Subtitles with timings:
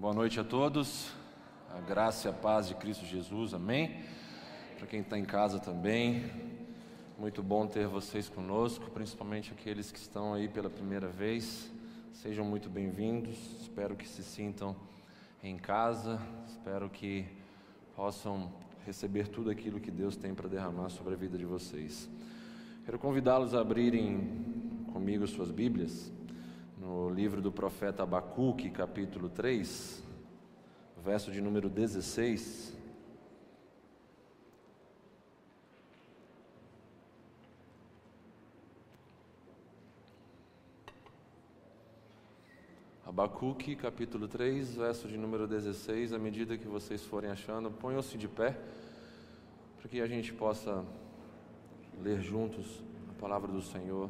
[0.00, 1.10] Boa noite a todos.
[1.76, 4.04] A graça e a paz de Cristo Jesus, amém.
[4.76, 6.30] Para quem está em casa também,
[7.18, 11.68] muito bom ter vocês conosco, principalmente aqueles que estão aí pela primeira vez.
[12.12, 13.36] Sejam muito bem-vindos.
[13.60, 14.76] Espero que se sintam
[15.42, 16.20] em casa.
[16.46, 17.26] Espero que
[17.96, 18.52] possam
[18.86, 22.08] receber tudo aquilo que Deus tem para derramar sobre a vida de vocês.
[22.84, 26.16] Quero convidá-los a abrirem comigo suas Bíblias
[26.80, 30.02] no livro do profeta Abacuque, capítulo 3,
[31.04, 32.76] verso de número 16.
[43.04, 46.12] Abacuque, capítulo 3, verso de número 16.
[46.12, 48.56] À medida que vocês forem achando, ponham-se de pé,
[49.78, 50.84] para que a gente possa
[52.00, 54.08] ler juntos a palavra do Senhor.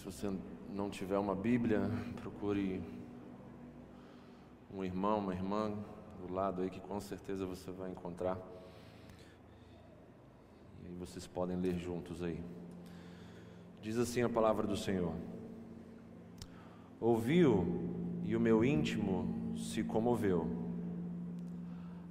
[0.00, 0.32] Se você
[0.74, 1.90] não tiver uma Bíblia,
[2.22, 2.82] procure
[4.74, 5.74] um irmão, uma irmã
[6.18, 8.38] do lado aí que com certeza você vai encontrar.
[10.82, 12.42] E aí vocês podem ler juntos aí.
[13.82, 15.12] Diz assim a palavra do Senhor:
[16.98, 17.66] Ouviu
[18.24, 20.48] e o meu íntimo se comoveu.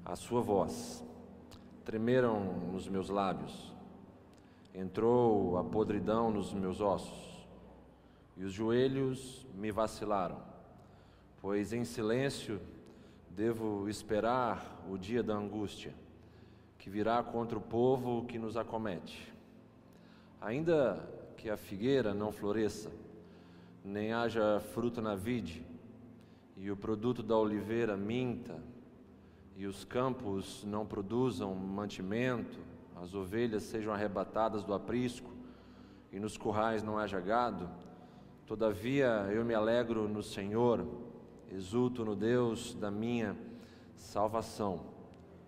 [0.06, 1.04] A sua voz
[1.84, 3.74] tremeram nos meus lábios.
[4.76, 7.29] Entrou a podridão nos meus ossos
[8.40, 10.42] e os joelhos me vacilaram,
[11.42, 12.62] pois em silêncio
[13.30, 15.94] devo esperar o dia da angústia,
[16.78, 19.34] que virá contra o povo que nos acomete.
[20.40, 22.90] Ainda que a figueira não floresça,
[23.84, 25.66] nem haja fruto na vide,
[26.56, 28.58] e o produto da oliveira minta,
[29.58, 32.58] e os campos não produzam mantimento,
[33.02, 35.30] as ovelhas sejam arrebatadas do aprisco,
[36.10, 37.70] e nos currais não haja gado,
[38.50, 40.84] Todavia eu me alegro no Senhor,
[41.52, 43.38] exulto no Deus da minha
[43.96, 44.88] salvação.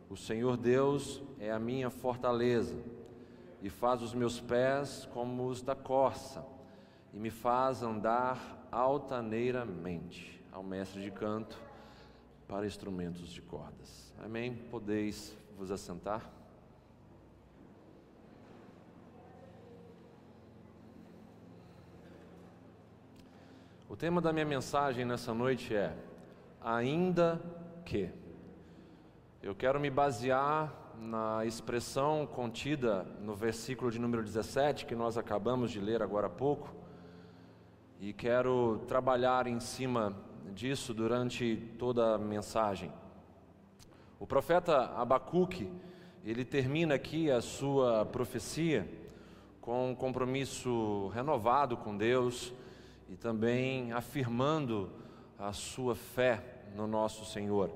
[0.07, 2.77] O Senhor Deus é a minha fortaleza
[3.59, 6.45] e faz os meus pés como os da corça
[7.11, 10.39] e me faz andar altaneiramente.
[10.51, 11.59] Ao mestre de canto
[12.47, 14.13] para instrumentos de cordas.
[14.23, 14.53] Amém?
[14.69, 16.40] Podeis vos assentar?
[23.91, 25.93] O tema da minha mensagem nessa noite é
[26.61, 27.41] Ainda
[27.83, 28.09] que.
[29.43, 35.71] Eu quero me basear na expressão contida no versículo de número 17, que nós acabamos
[35.71, 36.73] de ler agora há pouco,
[37.99, 40.15] e quero trabalhar em cima
[40.55, 42.93] disso durante toda a mensagem.
[44.17, 45.69] O profeta Abacuque,
[46.23, 48.89] ele termina aqui a sua profecia
[49.59, 52.53] com um compromisso renovado com Deus,
[53.11, 54.89] e também afirmando
[55.37, 56.41] a sua fé
[56.73, 57.69] no nosso Senhor.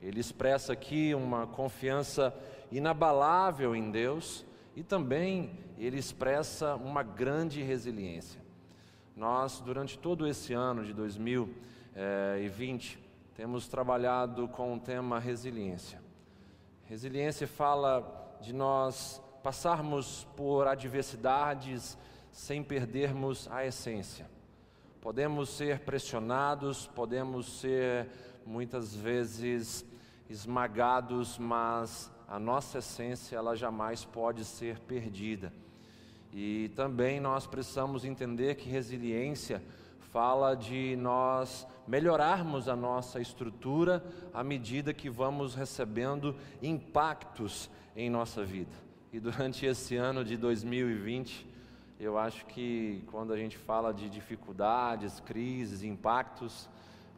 [0.00, 2.34] Ele expressa aqui uma confiança
[2.68, 4.44] inabalável em Deus
[4.74, 8.42] e também ele expressa uma grande resiliência.
[9.14, 12.98] Nós, durante todo esse ano de 2020,
[13.36, 16.02] temos trabalhado com o tema resiliência.
[16.86, 21.96] Resiliência fala de nós passarmos por adversidades
[22.32, 24.31] sem perdermos a essência.
[25.02, 28.06] Podemos ser pressionados, podemos ser
[28.46, 29.84] muitas vezes
[30.30, 35.52] esmagados, mas a nossa essência ela jamais pode ser perdida.
[36.32, 39.60] E também nós precisamos entender que resiliência
[40.12, 48.44] fala de nós melhorarmos a nossa estrutura à medida que vamos recebendo impactos em nossa
[48.44, 48.76] vida.
[49.12, 51.51] E durante esse ano de 2020,
[52.04, 56.68] eu acho que quando a gente fala de dificuldades, crises, impactos,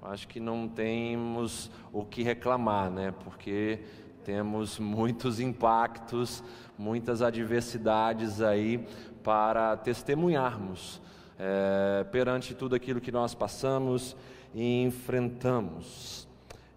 [0.02, 3.14] acho que não temos o que reclamar, né?
[3.24, 3.80] Porque
[4.24, 6.44] temos muitos impactos,
[6.76, 8.86] muitas adversidades aí
[9.22, 11.00] para testemunharmos
[11.38, 14.14] é, perante tudo aquilo que nós passamos
[14.52, 16.28] e enfrentamos.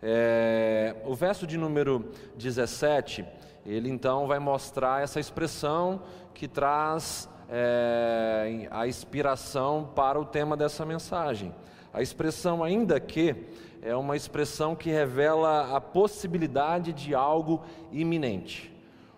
[0.02, 3.26] É, o verso de número 17,
[3.66, 6.02] ele então vai mostrar essa expressão
[6.34, 11.54] que traz é, a inspiração para o tema dessa mensagem.
[11.94, 13.36] A expressão ainda que
[13.82, 18.74] é uma expressão que revela a possibilidade de algo iminente.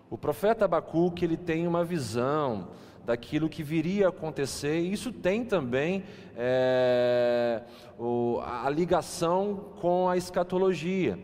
[0.08, 2.68] O profeta Abacuque ele tem uma visão
[3.04, 6.04] daquilo que viria a acontecer, isso tem também
[6.36, 7.62] é,
[7.98, 11.18] o, a ligação com a escatologia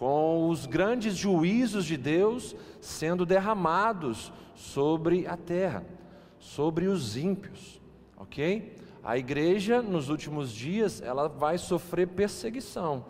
[0.00, 5.84] com os grandes juízos de Deus sendo derramados sobre a terra,
[6.40, 7.80] sobre os ímpios,
[8.16, 8.76] ok?
[9.04, 13.04] A igreja nos últimos dias ela vai sofrer perseguição,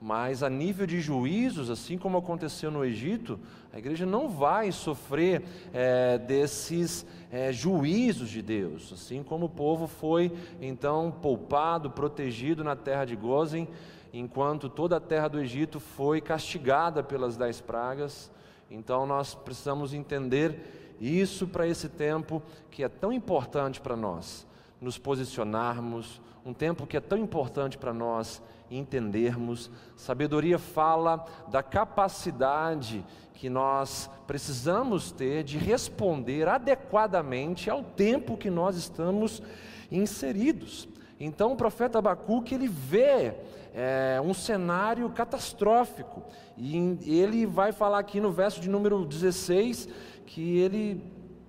[0.00, 3.40] mas a nível de juízos, assim como aconteceu no Egito,
[3.72, 5.42] a igreja não vai sofrer
[5.72, 12.76] é, desses é, juízos de Deus, assim como o povo foi então poupado, protegido na
[12.76, 13.66] terra de Gozen,
[14.12, 18.30] enquanto toda a terra do Egito foi castigada pelas dez pragas.
[18.70, 24.46] Então nós precisamos entender isso para esse tempo que é tão importante para nós,
[24.80, 29.70] nos posicionarmos, um tempo que é tão importante para nós entendermos.
[29.96, 33.04] Sabedoria fala da capacidade
[33.34, 39.42] que nós precisamos ter de responder adequadamente ao tempo que nós estamos
[39.90, 40.88] inseridos.
[41.18, 43.34] Então o profeta Abacuque ele vê
[43.74, 46.22] é, um cenário catastrófico
[46.56, 49.88] e ele vai falar aqui no verso de número 16
[50.26, 51.02] que ele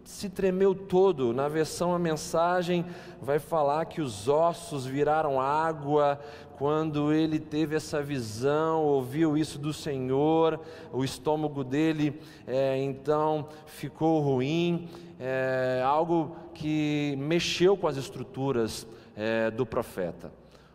[0.03, 1.33] se tremeu todo.
[1.33, 2.85] Na versão a mensagem
[3.21, 6.19] vai falar que os ossos viraram água
[6.57, 10.59] quando ele teve essa visão, ouviu isso do Senhor,
[10.93, 12.17] o estômago dele
[12.47, 14.87] é, então ficou ruim,
[15.19, 18.87] é, algo que mexeu com as estruturas
[19.17, 20.31] é, do profeta.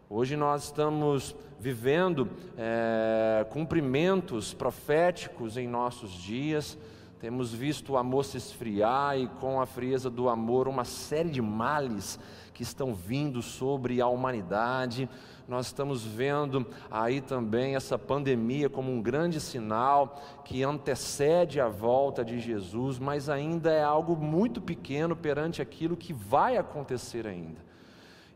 [0.09, 6.77] Hoje nós estamos vivendo é, cumprimentos proféticos em nossos dias.
[7.21, 11.43] Temos visto o amor se esfriar e, com a frieza do amor, uma série de
[11.43, 12.19] males
[12.55, 15.07] que estão vindo sobre a humanidade.
[15.47, 22.25] Nós estamos vendo aí também essa pandemia como um grande sinal que antecede a volta
[22.25, 27.70] de Jesus, mas ainda é algo muito pequeno perante aquilo que vai acontecer ainda.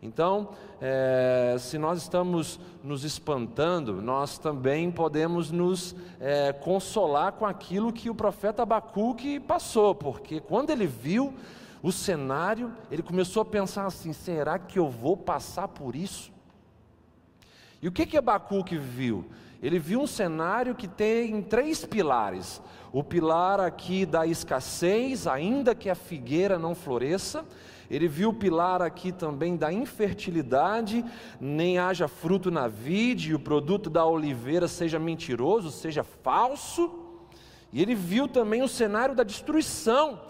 [0.04, 0.50] Então,
[0.82, 8.10] é, se nós estamos nos espantando, nós também podemos nos é, consolar com aquilo que
[8.10, 11.32] o profeta Abacuque passou, porque quando ele viu
[11.82, 16.30] o cenário, ele começou a pensar assim: será que eu vou passar por isso?
[17.80, 19.24] E o que que Abacuque viu?
[19.62, 22.60] Ele viu um cenário que tem três pilares.
[22.92, 27.42] O pilar aqui da escassez, ainda que a figueira não floresça.
[27.90, 31.04] Ele viu o pilar aqui também da infertilidade,
[31.40, 36.90] nem haja fruto na vide, e o produto da oliveira seja mentiroso, seja falso.
[37.72, 40.20] E ele viu também o cenário da destruição.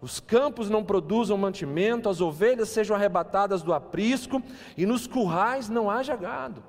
[0.00, 4.42] Os campos não produzam mantimento, as ovelhas sejam arrebatadas do aprisco,
[4.76, 6.62] e nos currais não haja gado.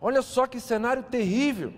[0.00, 1.72] Olha só que cenário terrível.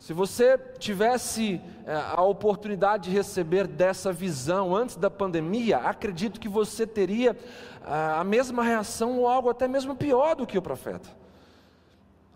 [0.00, 6.48] Se você tivesse é, a oportunidade de receber dessa visão antes da pandemia, acredito que
[6.48, 7.36] você teria
[7.84, 11.10] a mesma reação ou algo até mesmo pior do que o profeta.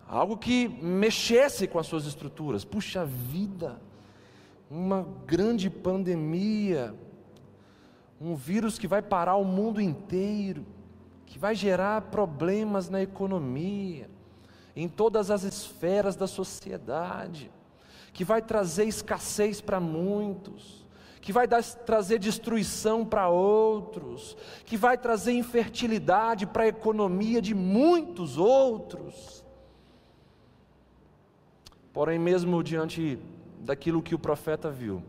[0.07, 2.67] Algo que mexesse com as suas estruturas.
[2.67, 3.81] Puxa vida,
[4.71, 6.95] uma grande pandemia,
[8.21, 10.67] um vírus que vai parar o mundo inteiro,
[11.25, 14.11] que vai gerar problemas na economia
[14.77, 17.51] em todas as esferas da sociedade,
[18.15, 20.87] que vai trazer escassez para muitos,
[21.21, 27.55] que vai dar, trazer destruição para outros, que vai trazer infertilidade para a economia de
[27.55, 29.45] muitos outros.
[31.93, 33.19] Porém, mesmo diante
[33.59, 35.03] daquilo que o profeta viu,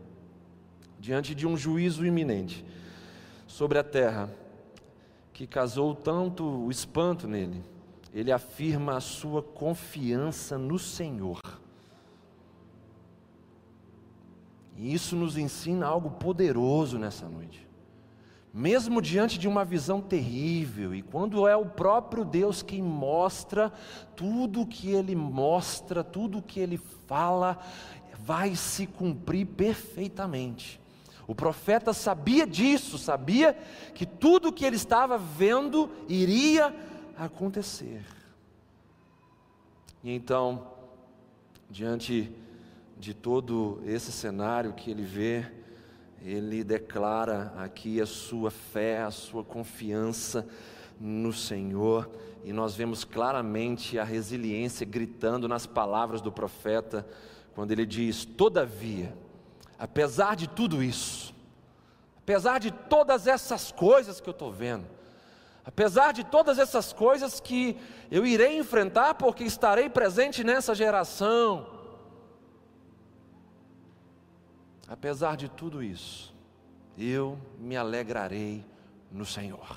[0.98, 2.64] diante de um juízo iminente
[3.46, 4.28] sobre a terra,
[5.32, 7.62] que causou tanto o espanto nele,
[8.12, 11.40] ele afirma a sua confiança no Senhor.
[14.76, 17.66] E isso nos ensina algo poderoso nessa noite.
[18.52, 23.72] Mesmo diante de uma visão terrível, e quando é o próprio Deus quem mostra,
[24.14, 27.58] tudo que Ele mostra, tudo que Ele fala,
[28.18, 30.80] vai se cumprir perfeitamente.
[31.26, 33.54] O profeta sabia disso, sabia
[33.94, 36.74] que tudo que ele estava vendo iria
[37.18, 38.04] acontecer.
[40.04, 40.68] E então,
[41.68, 42.32] diante
[42.98, 45.46] de todo esse cenário que ele vê,
[46.22, 50.46] ele declara aqui a sua fé, a sua confiança
[50.98, 52.10] no Senhor,
[52.42, 57.06] e nós vemos claramente a resiliência gritando nas palavras do profeta,
[57.54, 59.16] quando ele diz: Todavia,
[59.78, 61.34] apesar de tudo isso,
[62.18, 64.86] apesar de todas essas coisas que eu estou vendo,
[65.66, 67.76] Apesar de todas essas coisas que
[68.08, 71.75] eu irei enfrentar, porque estarei presente nessa geração.
[74.88, 76.34] Apesar de tudo isso,
[76.96, 78.64] eu me alegrarei
[79.10, 79.76] no Senhor.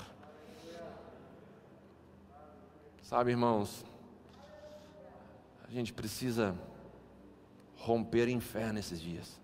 [3.02, 3.84] Sabe, irmãos,
[5.66, 6.56] a gente precisa
[7.76, 9.40] romper em fé nesses dias.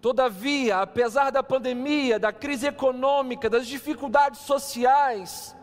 [0.00, 5.56] Todavia, apesar da pandemia, da crise econômica, das dificuldades sociais,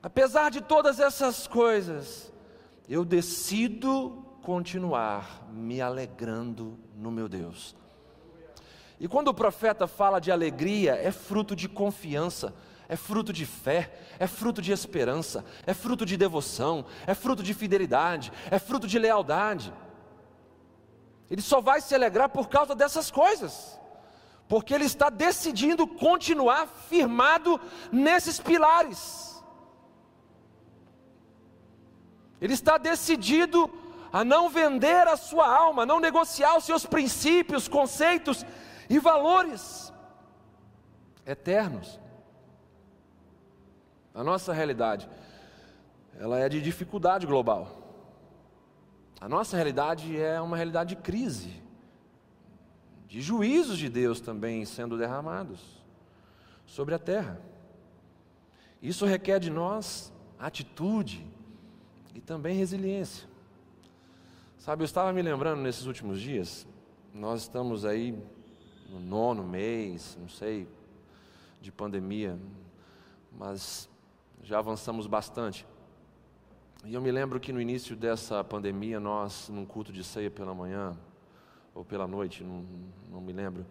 [0.00, 2.32] apesar de todas essas coisas,
[2.88, 7.74] eu decido continuar me alegrando no meu Deus.
[9.00, 12.54] E quando o profeta fala de alegria, é fruto de confiança,
[12.88, 17.52] é fruto de fé, é fruto de esperança, é fruto de devoção, é fruto de
[17.54, 19.74] fidelidade, é fruto de lealdade.
[21.28, 23.76] Ele só vai se alegrar por causa dessas coisas,
[24.46, 27.60] porque ele está decidindo continuar firmado
[27.90, 29.42] nesses pilares.
[32.40, 33.68] Ele está decidido
[34.12, 38.44] a não vender a sua alma, a não negociar os seus princípios, conceitos
[38.88, 39.92] e valores
[41.26, 42.00] eternos.
[44.14, 45.08] A nossa realidade,
[46.18, 47.86] ela é de dificuldade global.
[49.20, 51.62] A nossa realidade é uma realidade de crise,
[53.06, 55.60] de juízos de Deus também sendo derramados
[56.66, 57.40] sobre a terra.
[58.82, 61.26] Isso requer de nós atitude
[62.14, 63.28] e também resiliência.
[64.58, 66.66] Sabe, eu estava me lembrando nesses últimos dias,
[67.14, 68.18] nós estamos aí
[68.90, 70.66] no nono mês, não sei,
[71.60, 72.38] de pandemia,
[73.32, 73.88] mas
[74.42, 75.66] já avançamos bastante.
[76.84, 80.54] E eu me lembro que no início dessa pandemia, nós, num culto de ceia pela
[80.54, 80.96] manhã,
[81.74, 82.64] ou pela noite, não,
[83.10, 83.66] não me lembro,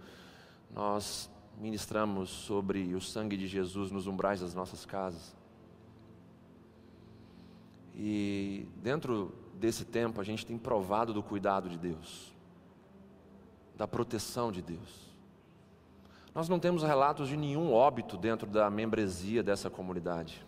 [0.71, 5.35] nós ministramos sobre o sangue de Jesus nos umbrais das nossas casas.
[7.95, 12.33] E dentro desse tempo, a gente tem provado do cuidado de Deus,
[13.75, 15.05] da proteção de Deus.
[16.33, 20.45] Nós não temos relatos de nenhum óbito dentro da membresia dessa comunidade.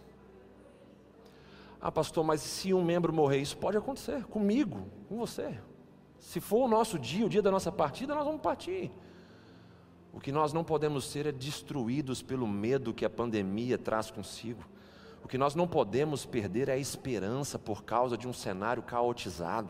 [1.80, 5.58] Ah, pastor, mas se um membro morrer, isso pode acontecer comigo, com você.
[6.20, 8.92] Se for o nosso dia, o dia da nossa partida, nós vamos partir.
[10.12, 14.64] O que nós não podemos ser é destruídos pelo medo que a pandemia traz consigo.
[15.28, 19.68] O que nós não podemos perder é a esperança por causa de um cenário caotizado.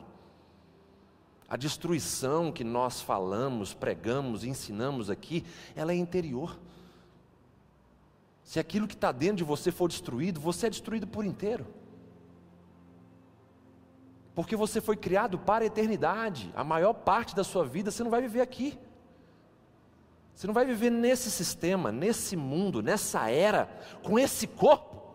[1.50, 5.44] A destruição que nós falamos, pregamos, ensinamos aqui,
[5.76, 6.60] ela é interior.
[8.44, 11.66] Se aquilo que está dentro de você for destruído, você é destruído por inteiro
[14.36, 16.54] porque você foi criado para a eternidade.
[16.56, 18.78] A maior parte da sua vida você não vai viver aqui.
[20.36, 23.68] Você não vai viver nesse sistema, nesse mundo, nessa era,
[24.04, 25.07] com esse corpo.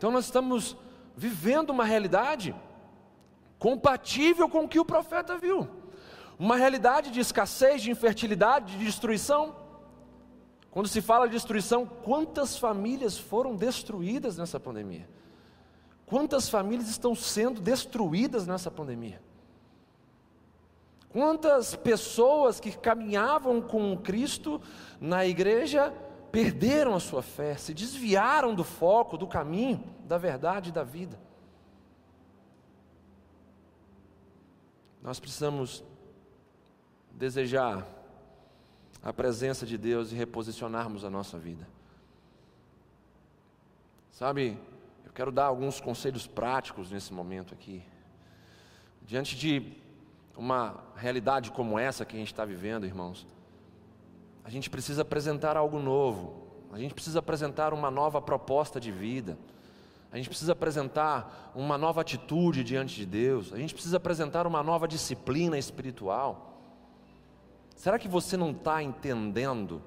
[0.00, 0.78] Então nós estamos
[1.14, 2.54] vivendo uma realidade
[3.58, 5.68] compatível com o que o profeta viu.
[6.38, 9.54] Uma realidade de escassez, de infertilidade, de destruição.
[10.70, 15.06] Quando se fala de destruição, quantas famílias foram destruídas nessa pandemia?
[16.06, 19.20] Quantas famílias estão sendo destruídas nessa pandemia?
[21.10, 24.62] Quantas pessoas que caminhavam com Cristo
[24.98, 25.92] na igreja
[26.30, 31.18] perderam a sua fé, se desviaram do foco, do caminho, da verdade e da vida?
[35.02, 35.82] Nós precisamos
[37.12, 37.86] desejar
[39.02, 41.66] a presença de Deus e reposicionarmos a nossa vida.
[44.12, 44.58] Sabe,
[45.04, 47.82] eu quero dar alguns conselhos práticos nesse momento aqui.
[49.02, 49.76] Diante de
[50.36, 53.26] uma realidade como essa que a gente está vivendo, irmãos,
[54.44, 59.38] a gente precisa apresentar algo novo, a gente precisa apresentar uma nova proposta de vida,
[60.12, 64.62] a gente precisa apresentar uma nova atitude diante de Deus, a gente precisa apresentar uma
[64.62, 66.48] nova disciplina espiritual.
[67.76, 69.82] Será que você não está entendendo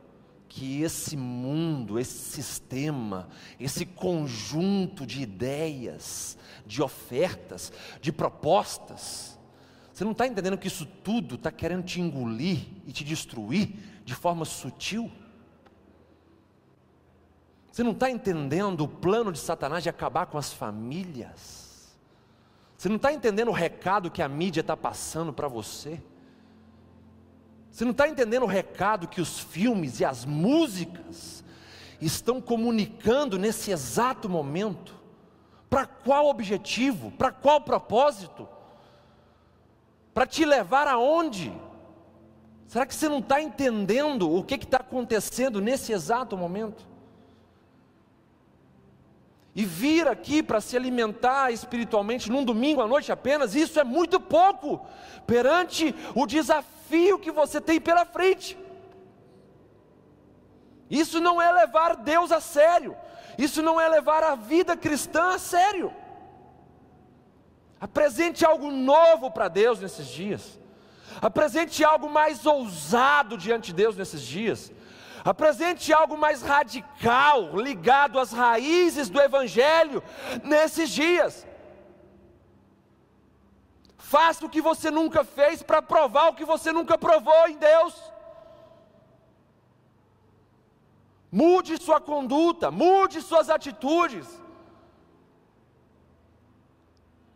[0.47, 3.27] que esse mundo, esse sistema,
[3.59, 9.37] esse conjunto de ideias, de ofertas, de propostas,
[9.93, 13.69] você não está entendendo que isso tudo está querendo te engolir e te destruir
[14.03, 15.11] de forma sutil?
[17.71, 21.97] Você não está entendendo o plano de Satanás de acabar com as famílias?
[22.77, 26.01] Você não está entendendo o recado que a mídia está passando para você?
[27.71, 31.43] Você não está entendendo o recado que os filmes e as músicas
[31.99, 34.93] estão comunicando nesse exato momento?
[35.67, 37.09] Para qual objetivo?
[37.09, 38.47] Para qual propósito?
[40.13, 41.51] Para te levar aonde?
[42.67, 46.87] Será que você não está entendendo o que está acontecendo nesse exato momento?
[49.55, 54.19] E vir aqui para se alimentar espiritualmente num domingo à noite apenas, isso é muito
[54.19, 54.83] pouco
[55.27, 58.57] perante o desafio que você tem pela frente.
[60.89, 62.95] Isso não é levar Deus a sério.
[63.37, 65.93] Isso não é levar a vida cristã a sério.
[67.79, 70.59] Apresente algo novo para Deus nesses dias.
[71.21, 74.71] Apresente algo mais ousado diante de Deus nesses dias.
[75.23, 80.03] Apresente algo mais radical, ligado às raízes do Evangelho
[80.43, 81.47] nesses dias.
[83.97, 87.95] Faça o que você nunca fez para provar o que você nunca provou em Deus.
[91.31, 94.27] Mude sua conduta, mude suas atitudes.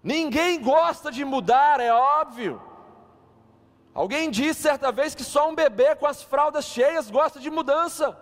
[0.04, 2.62] Ninguém gosta de mudar, é óbvio.
[3.98, 8.16] Alguém disse certa vez que só um bebê com as fraldas cheias gosta de mudança.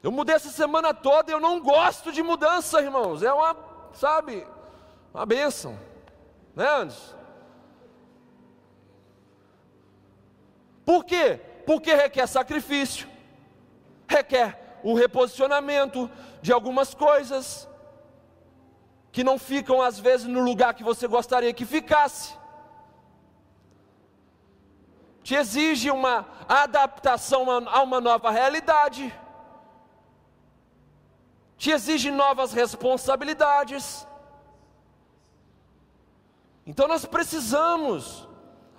[0.00, 3.24] Eu mudei essa semana toda e eu não gosto de mudança, irmãos.
[3.24, 3.56] É uma,
[3.92, 4.46] sabe,
[5.12, 5.76] uma bênção.
[6.54, 7.16] Né, Anderson?
[10.84, 11.40] Por quê?
[11.66, 13.08] Porque requer sacrifício,
[14.06, 16.08] requer o reposicionamento
[16.40, 17.68] de algumas coisas
[19.10, 22.40] que não ficam às vezes no lugar que você gostaria que ficasse
[25.22, 29.14] te exige uma adaptação a uma nova realidade,
[31.56, 34.06] te exige novas responsabilidades.
[36.66, 38.28] Então nós precisamos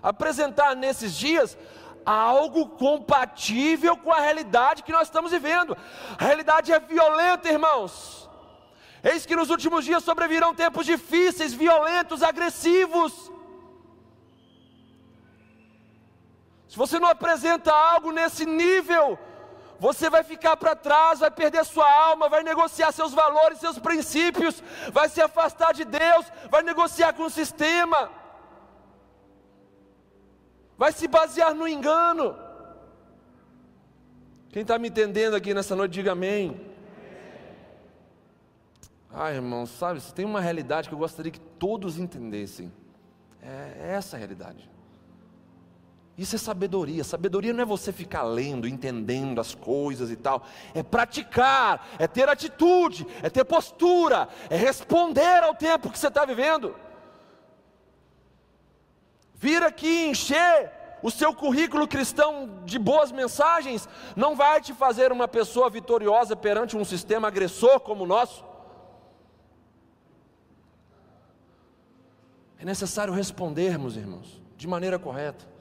[0.02, 1.58] apresentar nesses dias
[2.06, 5.78] algo compatível com a realidade que nós estamos vivendo.
[6.18, 8.30] A realidade é violenta, irmãos.
[9.02, 13.33] Eis que nos últimos dias sobrevirão tempos difíceis, violentos, agressivos.
[16.74, 19.20] Se você não apresenta algo nesse nível,
[19.80, 24.63] você vai ficar para trás, vai perder sua alma, vai negociar seus valores, seus princípios,
[24.92, 28.10] vai se afastar de Deus, vai negociar com o sistema,
[30.75, 32.36] vai se basear no engano.
[34.50, 36.60] Quem está me entendendo aqui nessa noite, diga amém.
[39.12, 42.74] Ah, irmão, sabe, tem uma realidade que eu gostaria que todos entendessem.
[43.44, 44.73] É essa a realidade.
[46.18, 47.04] Isso é sabedoria.
[47.04, 50.44] Sabedoria não é você ficar lendo, entendendo as coisas e tal.
[50.74, 56.24] É praticar, é ter atitude, é ter postura, é responder ao tempo que você está
[56.24, 56.76] vivendo.
[59.34, 60.72] Vir aqui encher
[61.02, 66.78] o seu currículo cristão de boas mensagens não vai te fazer uma pessoa vitoriosa perante
[66.78, 68.46] um sistema agressor como o nosso.
[72.58, 75.52] É necessário respondermos, irmãos, de maneira correta.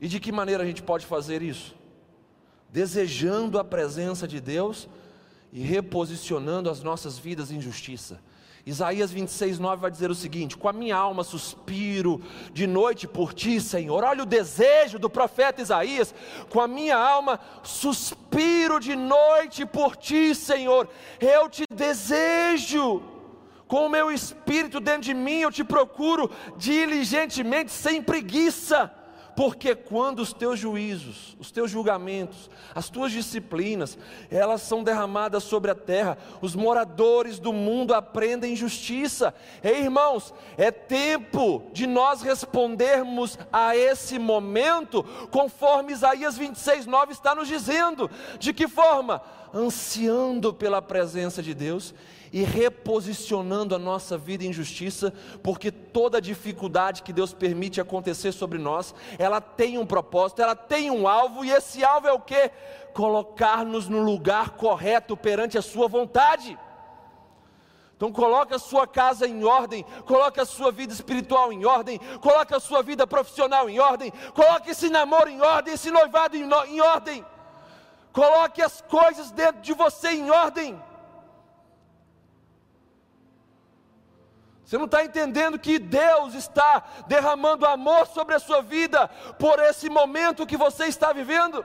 [0.00, 1.74] E de que maneira a gente pode fazer isso?
[2.70, 4.88] Desejando a presença de Deus
[5.52, 8.20] e reposicionando as nossas vidas em justiça.
[8.66, 12.20] Isaías 26, 9 vai dizer o seguinte: Com a minha alma suspiro
[12.52, 14.04] de noite por ti, Senhor.
[14.04, 16.14] Olha o desejo do profeta Isaías.
[16.50, 20.86] Com a minha alma suspiro de noite por ti, Senhor.
[21.18, 23.02] Eu te desejo.
[23.66, 28.97] Com o meu espírito dentro de mim, eu te procuro diligentemente, sem preguiça
[29.38, 33.96] porque quando os teus juízos, os teus julgamentos, as tuas disciplinas,
[34.28, 39.32] elas são derramadas sobre a terra, os moradores do mundo aprendem justiça.
[39.62, 47.32] Ei, irmãos, é tempo de nós respondermos a esse momento, conforme Isaías 26, 9 está
[47.32, 48.10] nos dizendo.
[48.40, 49.22] De que forma?
[49.54, 51.94] Ansiando pela presença de Deus
[52.32, 55.12] e reposicionando a nossa vida em justiça,
[55.42, 60.90] porque toda dificuldade que Deus permite acontecer sobre nós, ela tem um propósito, ela tem
[60.90, 62.50] um alvo, e esse alvo é o que?
[62.92, 66.58] Colocar-nos no lugar correto perante a Sua vontade.
[67.98, 72.54] Então coloque a sua casa em ordem, coloque a sua vida espiritual em ordem, coloque
[72.54, 76.80] a sua vida profissional em ordem, coloque esse namoro em ordem, esse noivado em, em
[76.80, 77.26] ordem.
[78.12, 80.80] Coloque as coisas dentro de você em ordem.
[84.68, 89.88] Você não está entendendo que Deus está derramando amor sobre a sua vida por esse
[89.88, 91.64] momento que você está vivendo?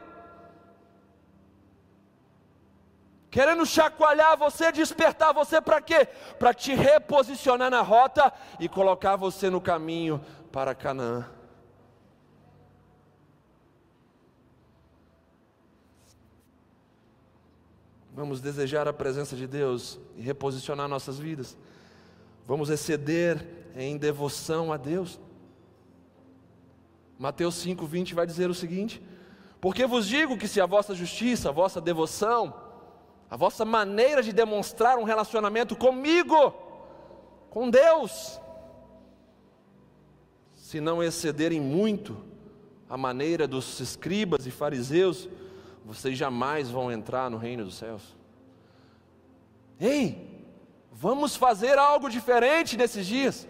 [3.29, 6.07] Querendo chacoalhar você, despertar você para quê?
[6.39, 11.29] Para te reposicionar na rota e colocar você no caminho para Canaã.
[18.13, 21.57] Vamos desejar a presença de Deus e reposicionar nossas vidas.
[22.45, 25.19] Vamos exceder em devoção a Deus.
[27.17, 29.01] Mateus 5:20 vai dizer o seguinte:
[29.61, 32.53] Porque vos digo que se a vossa justiça, a vossa devoção,
[33.29, 36.53] a vossa maneira de demonstrar um relacionamento comigo,
[37.49, 38.39] com Deus,
[40.53, 42.17] se não excederem muito
[42.89, 45.29] a maneira dos escribas e fariseus,
[45.85, 48.15] vocês jamais vão entrar no reino dos céus.
[49.79, 50.32] Ei,
[50.93, 53.47] vamos fazer algo diferente nesses dias.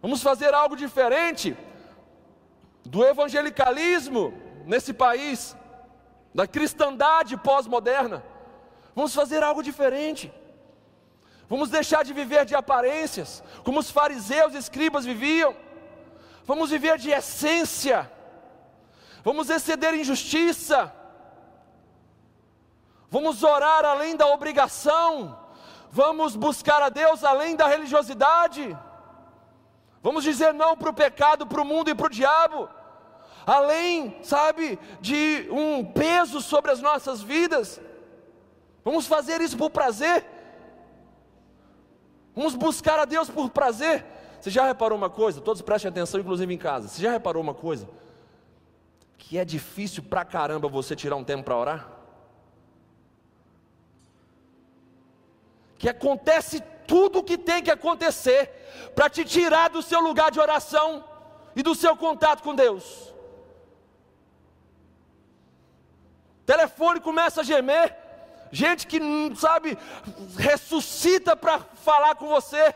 [0.00, 1.56] Vamos fazer algo diferente
[2.84, 4.34] do evangelicalismo
[4.66, 5.56] nesse país,
[6.34, 8.22] da cristandade pós-moderna.
[8.96, 10.32] Vamos fazer algo diferente.
[11.48, 15.54] Vamos deixar de viver de aparências, como os fariseus e escribas viviam.
[16.44, 18.10] Vamos viver de essência.
[19.22, 20.92] Vamos exceder injustiça.
[23.08, 25.41] Vamos orar além da obrigação.
[25.94, 28.76] Vamos buscar a Deus além da religiosidade.
[30.02, 32.66] Vamos dizer não para o pecado, para o mundo e para o diabo.
[33.46, 37.78] Além, sabe, de um peso sobre as nossas vidas.
[38.82, 40.24] Vamos fazer isso por prazer.
[42.34, 44.02] Vamos buscar a Deus por prazer.
[44.40, 45.42] Você já reparou uma coisa?
[45.42, 46.88] Todos prestem atenção, inclusive em casa.
[46.88, 47.86] Você já reparou uma coisa?
[49.18, 52.01] Que é difícil pra caramba você tirar um tempo para orar?
[55.82, 60.38] Que acontece tudo o que tem que acontecer para te tirar do seu lugar de
[60.38, 61.04] oração
[61.56, 62.84] e do seu contato com Deus.
[66.42, 67.96] O telefone começa a gemer,
[68.52, 69.00] gente que,
[69.34, 69.76] sabe,
[70.38, 72.72] ressuscita para falar com você.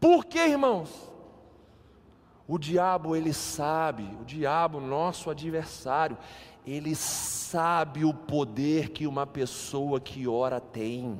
[0.00, 0.90] Por que, irmãos?
[2.48, 6.18] O diabo, ele sabe, o diabo, nosso adversário,
[6.66, 11.18] ele sabe o poder que uma pessoa que ora tem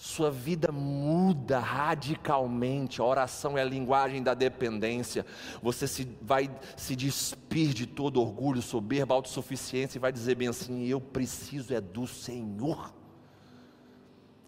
[0.00, 3.02] sua vida muda radicalmente.
[3.02, 5.26] A oração é a linguagem da dependência.
[5.62, 10.86] Você se, vai se despir de todo orgulho, soberba, autossuficiência e vai dizer bem assim:
[10.86, 12.94] Eu preciso é do Senhor.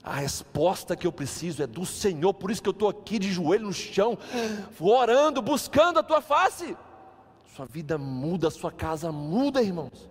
[0.03, 3.31] A resposta que eu preciso é do Senhor, por isso que eu estou aqui de
[3.31, 4.19] joelho no chão,
[4.81, 6.75] orando, buscando a tua face.
[7.55, 10.09] Sua vida muda, sua casa muda, irmãos.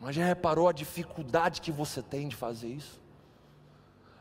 [0.00, 2.98] Mas já reparou a dificuldade que você tem de fazer isso?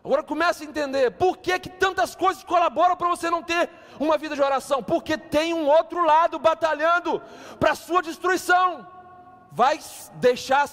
[0.04, 4.18] Agora comece a entender por que, que tantas coisas colaboram para você não ter uma
[4.18, 4.84] vida de oração.
[4.84, 7.22] Porque tem um outro lado batalhando
[7.60, 8.86] para a sua destruição.
[9.52, 9.80] Vai
[10.16, 10.68] deixar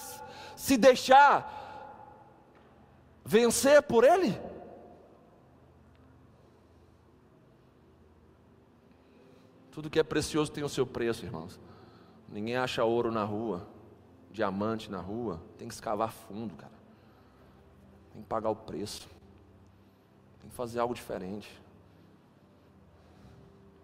[0.57, 1.53] se deixar
[3.25, 4.41] vencer por ele?
[9.75, 11.61] Tudo que é precioso tem o seu preço, irmãos.
[12.29, 13.75] Ninguém acha ouro na rua
[14.35, 16.73] diamante na rua, tem que escavar fundo, cara.
[18.13, 19.09] Tem que pagar o preço.
[20.41, 21.49] Tem que fazer algo diferente.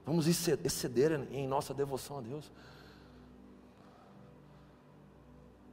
[0.04, 2.50] Vamos exceder em nossa devoção a Deus.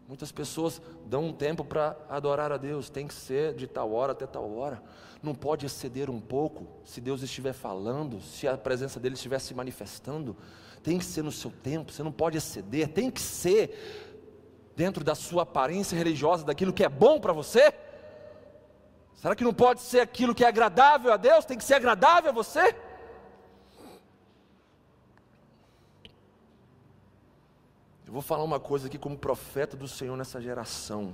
[0.07, 4.13] Muitas pessoas dão um tempo para adorar a Deus, tem que ser de tal hora
[4.13, 4.81] até tal hora.
[5.21, 9.53] Não pode exceder um pouco, se Deus estiver falando, se a presença dele estiver se
[9.53, 10.37] manifestando.
[10.81, 14.15] Tem que ser no seu tempo, você não pode exceder, tem que ser
[14.77, 17.73] dentro da sua aparência religiosa, daquilo que é bom para você?
[19.15, 21.43] Será que não pode ser aquilo que é agradável a Deus?
[21.43, 22.73] Tem que ser agradável a você?
[28.07, 31.13] Eu vou falar uma coisa aqui como profeta do Senhor nessa geração.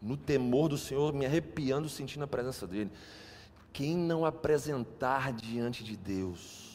[0.00, 2.92] No temor do Senhor, me arrepiando, sentindo a presença dEle.
[3.72, 6.68] Quem não apresentar diante de Deus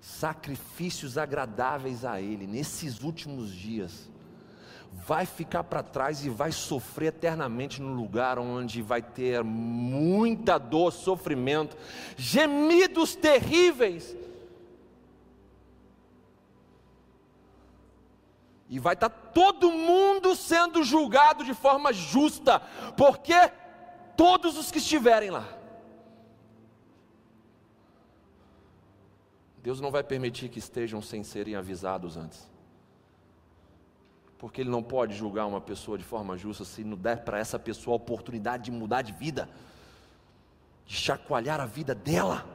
[0.00, 4.08] sacrifícios agradáveis a Ele nesses últimos dias,
[5.06, 10.92] vai ficar para trás e vai sofrer eternamente no lugar onde vai ter muita dor,
[10.92, 11.76] sofrimento,
[12.16, 14.16] gemidos terríveis.
[18.70, 22.60] E vai estar tá todo mundo sendo julgado de forma justa,
[22.96, 23.34] porque
[24.16, 25.60] todos os que estiverem lá
[29.62, 32.50] Deus não vai permitir que estejam sem serem avisados antes.
[34.38, 37.58] Porque Ele não pode julgar uma pessoa de forma justa se não der para essa
[37.58, 39.50] pessoa a oportunidade de mudar de vida,
[40.86, 42.46] de chacoalhar a vida dela.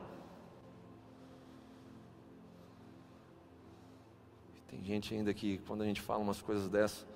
[4.76, 7.08] Tem gente ainda que, quando a gente fala umas coisas dessas,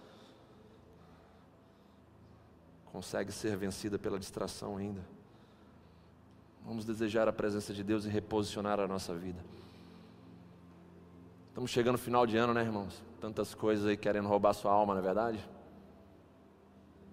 [2.86, 5.02] consegue ser vencida pela distração ainda.
[6.66, 9.44] Vamos desejar a presença de Deus e reposicionar a nossa vida.
[11.50, 13.04] Estamos chegando no final de ano, né, irmãos?
[13.20, 15.46] Tantas coisas aí querendo roubar sua alma, não é verdade?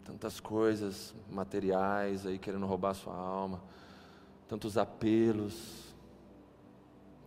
[0.04, 3.60] Tantas coisas materiais aí querendo roubar sua alma.
[4.46, 5.92] Tantos apelos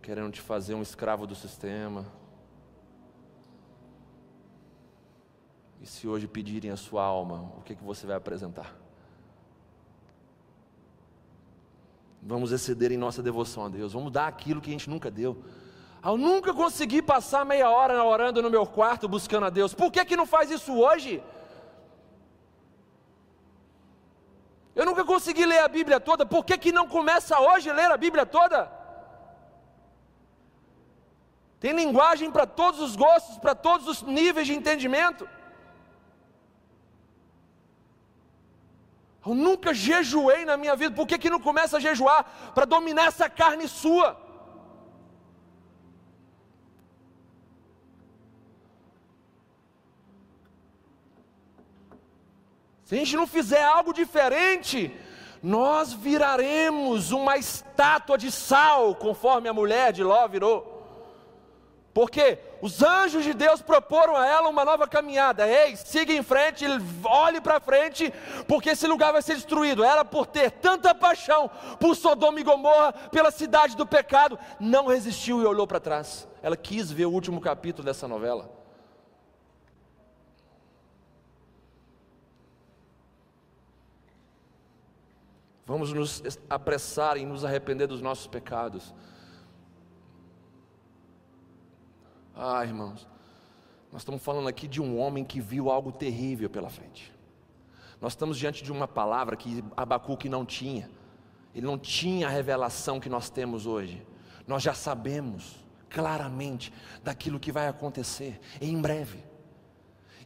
[0.00, 2.06] querendo te fazer um escravo do sistema.
[5.80, 8.76] E se hoje pedirem a sua alma, o que, que você vai apresentar?
[12.22, 15.42] Vamos exceder em nossa devoção a Deus, vamos dar aquilo que a gente nunca deu.
[16.04, 19.72] Eu nunca consegui passar meia hora orando no meu quarto buscando a Deus.
[19.72, 21.22] Por que, que não faz isso hoje?
[24.74, 26.26] Eu nunca consegui ler a Bíblia toda.
[26.26, 28.70] Por que, que não começa hoje a ler a Bíblia toda?
[31.58, 35.28] Tem linguagem para todos os gostos, para todos os níveis de entendimento.
[39.26, 40.94] Eu nunca jejuei na minha vida.
[40.94, 42.52] Por que, que não começa a jejuar?
[42.54, 44.16] Para dominar essa carne sua.
[52.84, 54.92] Se a gente não fizer algo diferente,
[55.42, 60.69] nós viraremos uma estátua de sal, conforme a mulher de Ló virou.
[62.00, 65.46] Porque os anjos de Deus proporam a ela uma nova caminhada.
[65.46, 66.64] Ei, siga em frente,
[67.04, 68.10] olhe para frente,
[68.48, 69.84] porque esse lugar vai ser destruído.
[69.84, 75.42] Ela, por ter tanta paixão por Sodoma e Gomorra, pela cidade do pecado, não resistiu
[75.42, 76.26] e olhou para trás.
[76.42, 78.50] Ela quis ver o último capítulo dessa novela.
[85.66, 88.94] Vamos nos apressar em nos arrepender dos nossos pecados.
[92.42, 93.06] Ah, irmãos,
[93.92, 97.12] nós estamos falando aqui de um homem que viu algo terrível pela frente.
[98.00, 100.88] Nós estamos diante de uma palavra que Abacuque não tinha.
[101.54, 104.02] Ele não tinha a revelação que nós temos hoje.
[104.46, 105.54] Nós já sabemos
[105.90, 106.72] claramente
[107.04, 109.22] daquilo que vai acontecer em breve.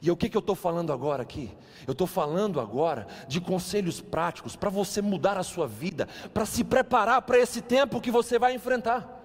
[0.01, 1.53] E o que, que eu estou falando agora aqui?
[1.85, 6.63] Eu estou falando agora de conselhos práticos para você mudar a sua vida, para se
[6.63, 9.24] preparar para esse tempo que você vai enfrentar.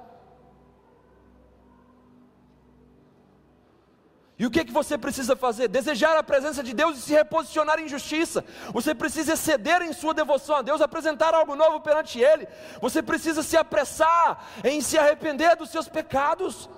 [4.39, 5.67] E o que, que você precisa fazer?
[5.67, 8.43] Desejar a presença de Deus e se reposicionar em justiça.
[8.71, 12.47] Você precisa exceder em sua devoção a Deus, apresentar algo novo perante Ele.
[12.79, 16.69] Você precisa se apressar em se arrepender dos seus pecados.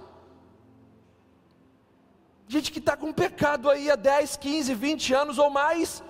[2.48, 6.02] Gente que está com pecado aí há 10, 15, 20 anos ou mais,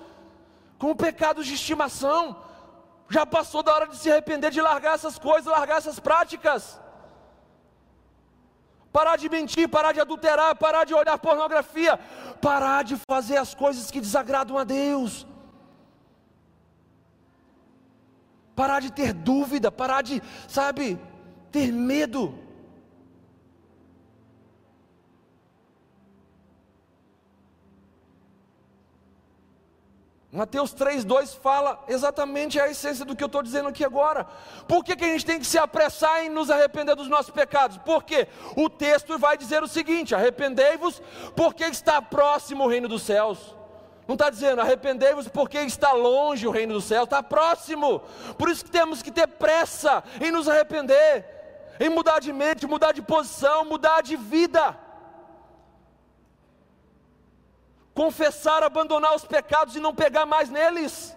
[0.78, 2.42] com pecados de estimação,
[3.10, 6.80] já passou da hora de se arrepender, de largar essas coisas, largar essas práticas.
[8.92, 11.98] Parar de mentir, parar de adulterar, parar de olhar pornografia,
[12.40, 15.26] parar de fazer as coisas que desagradam a Deus.
[18.54, 21.00] Parar de ter dúvida, parar de, sabe,
[21.50, 22.41] ter medo.
[30.34, 34.26] Mateus 3,2 fala exatamente a essência do que eu estou dizendo aqui agora.
[34.66, 37.76] Por que, que a gente tem que se apressar em nos arrepender dos nossos pecados?
[37.84, 41.02] Porque o texto vai dizer o seguinte: arrependei-vos,
[41.36, 43.54] porque está próximo o reino dos céus.
[44.08, 48.00] Não está dizendo arrependei-vos porque está longe o reino dos céus, está próximo.
[48.38, 51.26] Por isso que temos que ter pressa em nos arrepender,
[51.78, 54.78] em mudar de mente, mudar de posição, mudar de vida
[57.94, 61.16] confessar, abandonar os pecados e não pegar mais neles.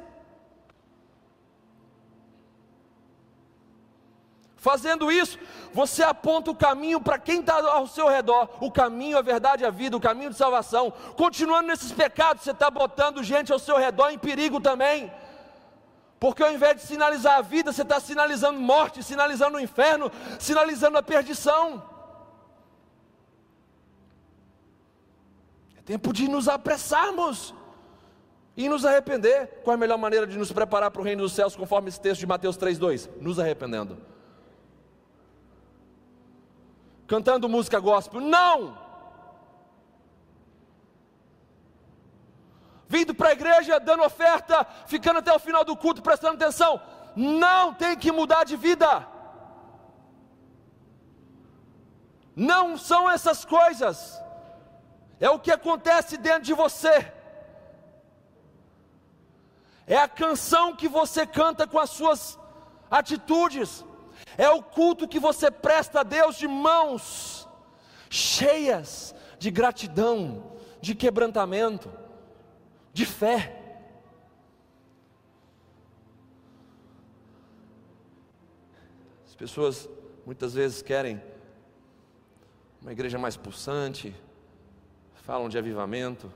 [4.57, 5.37] Fazendo isso,
[5.71, 9.69] você aponta o caminho para quem está ao seu redor, o caminho, a verdade, a
[9.69, 10.91] vida, o caminho de salvação.
[11.15, 15.13] Continuando nesses pecados, você está botando gente ao seu redor em perigo também.
[16.19, 20.97] Porque ao invés de sinalizar a vida, você está sinalizando morte, sinalizando o inferno, sinalizando
[20.97, 21.83] a perdição.
[25.85, 27.53] Tempo de nos apressarmos
[28.57, 29.61] e nos arrepender.
[29.63, 32.01] Qual é a melhor maneira de nos preparar para o reino dos céus, conforme esse
[32.01, 33.07] texto de Mateus 3,2?
[33.21, 33.97] Nos arrependendo.
[37.05, 38.19] Cantando música gospel?
[38.19, 38.83] Não!
[42.87, 46.81] Vindo para a igreja, dando oferta, ficando até o final do culto, prestando atenção?
[47.15, 49.07] Não tem que mudar de vida.
[52.35, 54.19] Não são essas coisas
[55.19, 57.11] é o que acontece dentro de você,
[59.87, 62.39] é a canção que você canta com as suas
[62.89, 63.85] atitudes,
[64.37, 67.47] é o culto que você presta a Deus de mãos
[68.09, 70.51] cheias de gratidão,
[70.81, 71.91] de quebrantamento,
[72.93, 73.61] de fé.
[79.27, 79.89] As pessoas
[80.25, 81.21] muitas vezes querem
[82.81, 84.15] uma igreja mais pulsante,
[85.25, 86.31] falam de avivamento,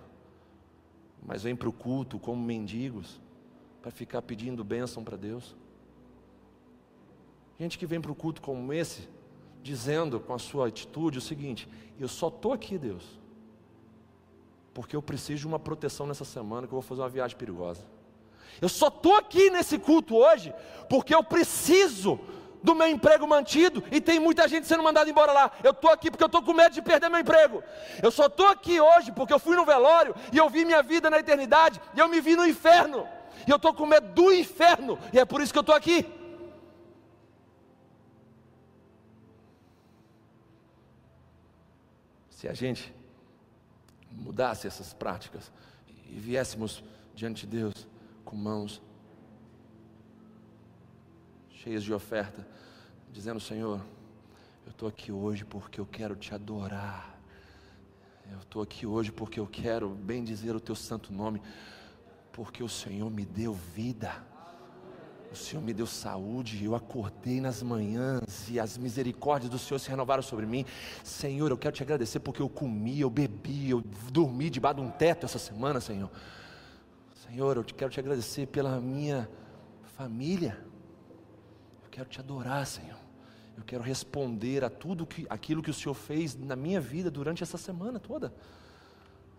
[1.21, 3.21] mas vêm para o culto como mendigos,
[3.83, 5.55] para ficar pedindo bênção para Deus.
[7.59, 9.07] Gente que vem para o culto como esse,
[9.61, 13.19] dizendo com a sua atitude o seguinte: Eu só estou aqui, Deus,
[14.73, 17.85] porque eu preciso de uma proteção nessa semana, que eu vou fazer uma viagem perigosa.
[18.59, 20.51] Eu só estou aqui nesse culto hoje
[20.89, 22.19] porque eu preciso
[22.61, 25.51] do meu emprego mantido e tem muita gente sendo mandada embora lá.
[25.63, 27.63] Eu estou aqui porque eu estou com medo de perder meu emprego.
[28.01, 31.09] Eu só estou aqui hoje porque eu fui no velório e eu vi minha vida
[31.09, 33.07] na eternidade e eu me vi no inferno.
[33.47, 36.05] E eu estou com medo do inferno e é por isso que eu estou aqui.
[42.29, 42.93] Se a gente
[44.11, 45.51] mudasse essas práticas
[45.87, 47.87] e viéssemos diante de Deus
[48.23, 48.81] com mãos
[51.63, 52.47] cheias de oferta,
[53.11, 53.81] dizendo: Senhor,
[54.65, 57.19] eu estou aqui hoje porque eu quero te adorar.
[58.31, 61.41] Eu estou aqui hoje porque eu quero bem dizer o teu santo nome,
[62.31, 64.27] porque o Senhor me deu vida.
[65.31, 69.87] O Senhor me deu saúde, eu acordei nas manhãs e as misericórdias do Senhor se
[69.87, 70.65] renovaram sobre mim.
[71.03, 74.89] Senhor, eu quero te agradecer porque eu comi, eu bebi, eu dormi debaixo de um
[74.89, 76.09] teto essa semana, Senhor.
[77.27, 79.29] Senhor, eu quero te agradecer pela minha
[79.95, 80.68] família.
[81.89, 82.99] Eu quero te adorar, Senhor.
[83.57, 87.41] Eu quero responder a tudo que, aquilo que o Senhor fez na minha vida durante
[87.41, 88.31] essa semana toda.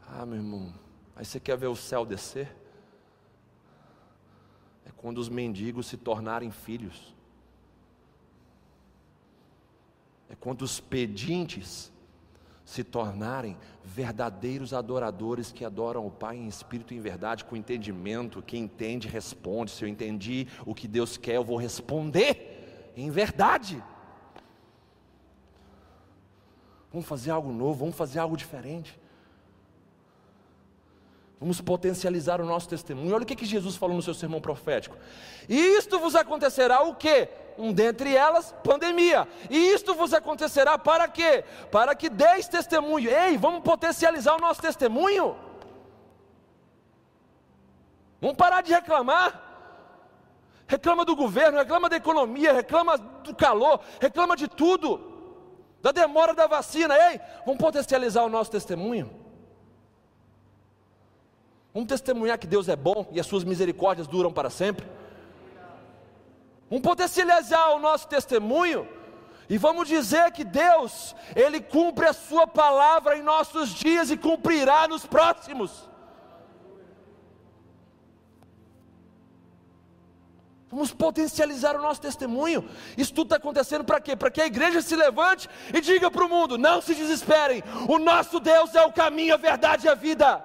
[0.09, 0.75] Ah, meu irmão,
[1.15, 2.53] aí você quer ver o céu descer?
[4.85, 7.15] É quando os mendigos se tornarem filhos.
[10.29, 11.93] É quando os pedintes
[12.71, 18.41] se tornarem verdadeiros adoradores que adoram o Pai em espírito e em verdade, com entendimento.
[18.41, 19.73] Quem entende, responde.
[19.73, 23.83] Se eu entendi o que Deus quer, eu vou responder em verdade.
[26.93, 28.97] Vamos fazer algo novo, vamos fazer algo diferente.
[31.41, 33.13] Vamos potencializar o nosso testemunho.
[33.13, 34.97] Olha o que, que Jesus falou no seu sermão profético.
[35.49, 37.29] Isto vos acontecerá o quê?
[37.61, 39.29] Um dentre elas, pandemia.
[39.51, 41.45] E isto vos acontecerá para quê?
[41.71, 43.11] Para que deis testemunho.
[43.11, 45.37] Ei, vamos potencializar o nosso testemunho.
[48.19, 49.49] Vamos parar de reclamar.
[50.67, 55.09] Reclama do governo, reclama da economia, reclama do calor, reclama de tudo.
[55.83, 56.95] Da demora da vacina.
[57.11, 59.11] Ei, vamos potencializar o nosso testemunho.
[61.75, 64.87] Vamos testemunhar que Deus é bom e as suas misericórdias duram para sempre.
[66.71, 68.89] Vamos potencializar o nosso testemunho
[69.49, 74.87] e vamos dizer que Deus, Ele cumpre a Sua palavra em nossos dias e cumprirá
[74.87, 75.91] nos próximos.
[80.71, 82.65] Vamos potencializar o nosso testemunho.
[82.97, 84.15] Isso tudo está acontecendo para quê?
[84.15, 87.99] Para que a igreja se levante e diga para o mundo: não se desesperem, o
[87.99, 90.45] nosso Deus é o caminho, a verdade e a vida.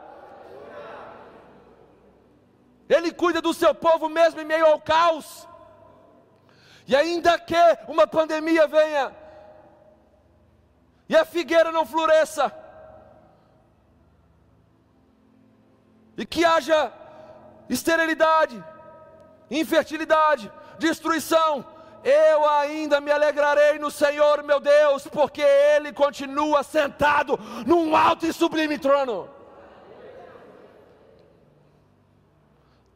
[2.89, 5.47] Ele cuida do seu povo mesmo em meio ao caos.
[6.87, 7.55] E ainda que
[7.87, 9.11] uma pandemia venha,
[11.09, 12.51] e a figueira não floresça,
[16.17, 16.91] e que haja
[17.67, 18.63] esterilidade,
[19.49, 21.65] infertilidade, destruição,
[22.03, 28.33] eu ainda me alegrarei no Senhor meu Deus, porque Ele continua sentado num alto e
[28.33, 29.34] sublime trono.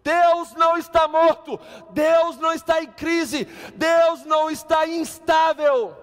[0.03, 1.59] Deus não está morto,
[1.91, 5.95] Deus não está em crise, Deus não está instável.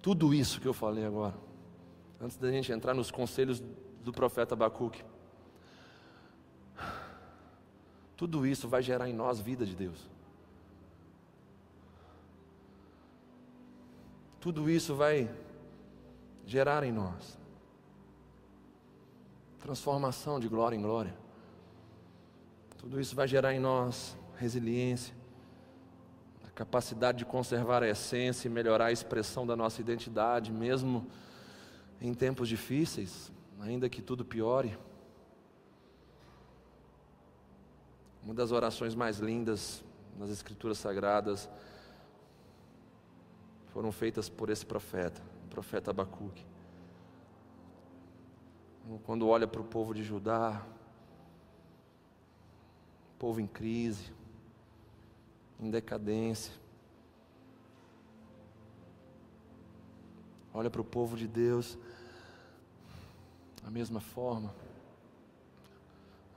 [0.00, 1.34] Tudo isso que eu falei agora,
[2.20, 3.62] antes da gente entrar nos conselhos
[4.02, 5.04] do profeta Abacuque,
[8.16, 10.08] tudo isso vai gerar em nós vida de Deus.
[14.40, 15.28] Tudo isso vai
[16.48, 17.38] gerar em nós
[19.58, 21.14] transformação de glória em glória.
[22.78, 25.14] Tudo isso vai gerar em nós resiliência,
[26.46, 31.06] a capacidade de conservar a essência e melhorar a expressão da nossa identidade, mesmo
[32.00, 33.30] em tempos difíceis,
[33.60, 34.78] ainda que tudo piore.
[38.22, 39.84] Uma das orações mais lindas
[40.16, 41.46] nas Escrituras Sagradas
[43.66, 45.20] foram feitas por esse profeta
[45.58, 46.46] profeta Abacuque.
[49.02, 50.64] Quando olha para o povo de Judá,
[53.18, 54.12] povo em crise,
[55.58, 56.52] em decadência,
[60.54, 61.76] olha para o povo de Deus,
[63.64, 64.54] a mesma forma,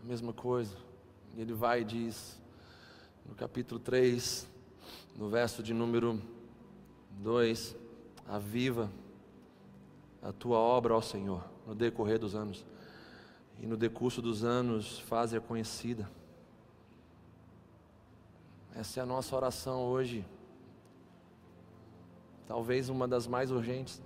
[0.02, 0.76] a mesma coisa.
[1.36, 2.42] E ele vai e diz,
[3.24, 4.50] no capítulo 3,
[5.16, 6.20] no verso de número
[7.20, 7.76] 2,
[8.28, 8.90] aviva
[10.22, 12.66] a tua obra, ó Senhor, no decorrer dos anos.
[13.60, 16.10] E no decurso dos anos, faze-a conhecida.
[18.74, 20.26] Essa é a nossa oração hoje.
[22.48, 24.02] Talvez uma das mais urgentes.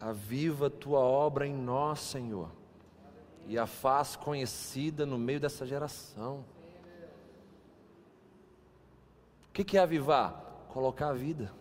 [0.00, 2.50] Aviva a tua obra em nós, Senhor,
[3.46, 6.44] e a faz conhecida no meio dessa geração.
[9.48, 10.66] O que é avivar?
[10.68, 11.52] Colocar a vida.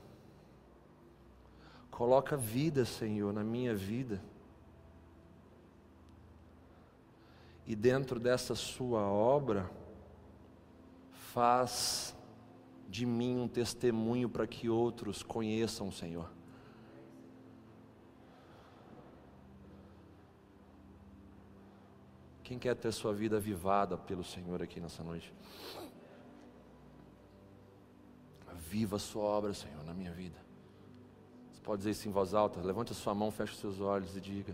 [2.04, 4.22] Coloca vida, Senhor, na minha vida.
[7.66, 9.72] E dentro dessa Sua obra,
[11.32, 12.14] faz
[12.90, 16.30] de mim um testemunho para que outros conheçam o Senhor.
[22.44, 25.34] Quem quer ter sua vida avivada pelo Senhor aqui nessa noite?
[28.70, 30.44] Viva a sua obra, Senhor, na minha vida.
[31.64, 32.60] Pode dizer isso em voz alta?
[32.62, 34.54] Levante a sua mão, feche os seus olhos e diga: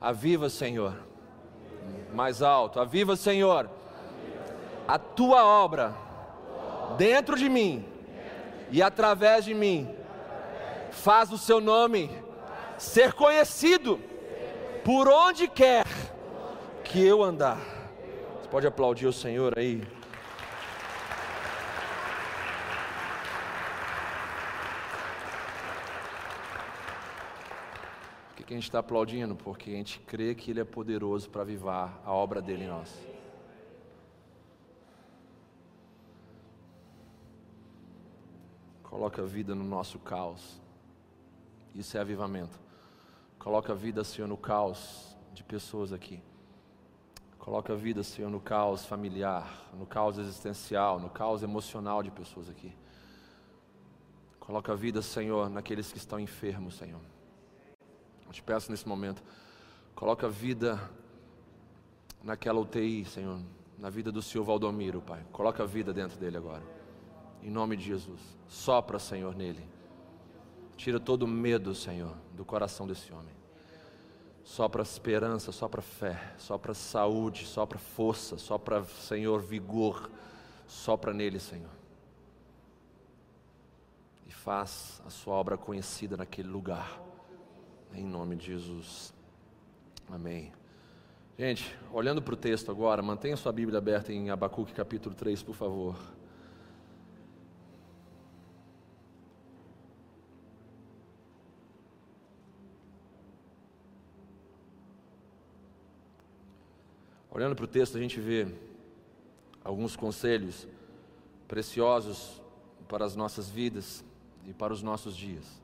[0.00, 0.94] Aviva, Senhor.
[2.12, 3.68] Mais alto: Aviva, Senhor,
[4.86, 5.94] a tua obra
[6.96, 7.84] dentro de mim
[8.70, 9.94] e através de mim.
[10.90, 12.10] Faz o seu nome
[12.78, 14.00] ser conhecido
[14.84, 15.84] por onde quer
[16.82, 17.58] que eu andar.
[18.40, 19.82] Você pode aplaudir o Senhor aí?
[28.48, 29.36] Que a gente está aplaudindo?
[29.36, 32.90] Porque a gente crê que Ele é poderoso para avivar a obra dele em nós.
[38.82, 40.62] Coloca a vida no nosso caos.
[41.74, 42.58] Isso é avivamento.
[43.38, 46.22] Coloca a vida, Senhor, no caos de pessoas aqui.
[47.38, 52.48] Coloca a vida, Senhor, no caos familiar, no caos existencial, no caos emocional de pessoas
[52.48, 52.74] aqui.
[54.40, 57.17] Coloca a vida, Senhor, naqueles que estão enfermos, Senhor.
[58.28, 59.22] Eu te peço nesse momento,
[59.94, 60.78] coloca a vida
[62.22, 63.40] naquela UTI, Senhor,
[63.78, 65.24] na vida do Senhor Valdomiro, Pai.
[65.32, 66.62] Coloca a vida dentro dele agora.
[67.42, 68.20] Em nome de Jesus.
[68.46, 69.66] Sopra, Senhor, nele.
[70.76, 73.34] Tira todo o medo, Senhor, do coração desse homem.
[74.44, 80.10] Sopra esperança, sopra fé, sopra saúde, sopra força, sopra, Senhor, vigor.
[80.66, 81.70] Sopra nele, Senhor.
[84.26, 87.07] E faz a sua obra conhecida naquele lugar
[87.94, 89.12] em nome de Jesus.
[90.10, 90.52] Amém.
[91.38, 95.54] Gente, olhando para o texto agora, mantenha sua Bíblia aberta em Abacuque capítulo 3, por
[95.54, 95.96] favor.
[107.30, 108.48] Olhando para o texto, a gente vê
[109.62, 110.66] alguns conselhos
[111.46, 112.42] preciosos
[112.88, 114.04] para as nossas vidas
[114.44, 115.62] e para os nossos dias.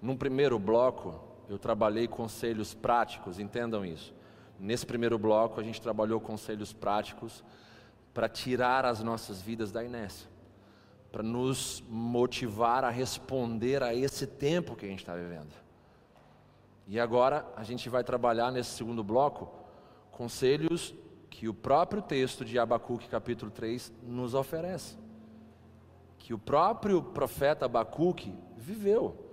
[0.00, 4.14] Num primeiro bloco, eu trabalhei conselhos práticos, entendam isso.
[4.58, 7.44] Nesse primeiro bloco, a gente trabalhou conselhos práticos
[8.14, 10.28] para tirar as nossas vidas da inércia,
[11.10, 15.52] para nos motivar a responder a esse tempo que a gente está vivendo.
[16.86, 19.52] E agora a gente vai trabalhar nesse segundo bloco
[20.10, 20.94] conselhos
[21.28, 24.96] que o próprio texto de Abacuque, capítulo 3, nos oferece.
[26.18, 29.31] Que o próprio profeta Abacuque viveu.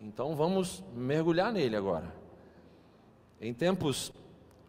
[0.00, 2.14] Então vamos mergulhar nele agora.
[3.40, 4.12] Em tempos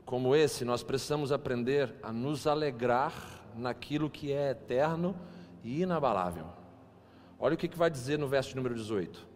[0.05, 3.13] como esse, nós precisamos aprender a nos alegrar
[3.55, 5.15] naquilo que é eterno
[5.63, 6.45] e inabalável.
[7.39, 9.27] Olha o que, vai dizer no verso número 18: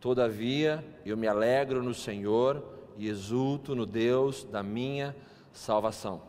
[0.00, 2.64] Todavia eu me alegro no Senhor
[2.96, 5.14] e exulto no Deus da minha
[5.52, 6.22] salvação.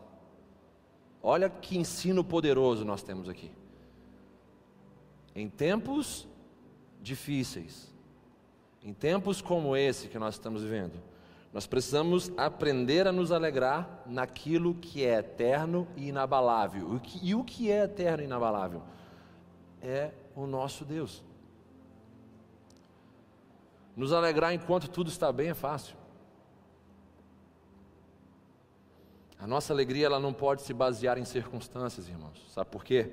[1.22, 3.50] Olha que ensino poderoso nós temos aqui.
[5.34, 6.28] Em tempos
[7.00, 7.92] difíceis,
[8.82, 11.00] em tempos como esse que nós estamos vivendo,
[11.52, 17.00] nós precisamos aprender a nos alegrar naquilo que é eterno e inabalável.
[17.22, 18.82] E o que é eterno e inabalável?
[19.82, 21.24] É o nosso Deus.
[23.96, 25.96] Nos alegrar enquanto tudo está bem é fácil.
[29.38, 32.44] A nossa alegria ela não pode se basear em circunstâncias, irmãos.
[32.52, 33.10] Sabe por quê?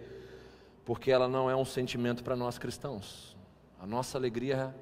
[0.84, 3.36] Porque ela não é um sentimento para nós cristãos.
[3.80, 4.76] A nossa alegria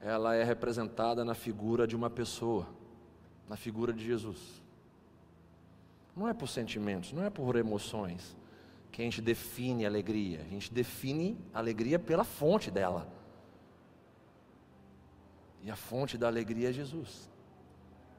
[0.00, 2.66] ela é representada na figura de uma pessoa,
[3.48, 4.62] na figura de Jesus.
[6.16, 8.36] Não é por sentimentos, não é por emoções
[8.90, 13.06] que a gente define alegria, a gente define a alegria pela fonte dela.
[15.62, 17.30] E a fonte da alegria é Jesus.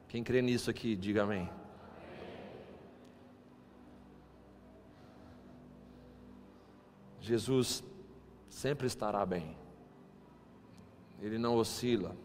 [0.07, 1.49] Quem crê nisso aqui, diga amém.
[7.19, 7.84] Jesus
[8.49, 9.61] sempre estará bem.
[11.22, 12.15] Ele não oscila,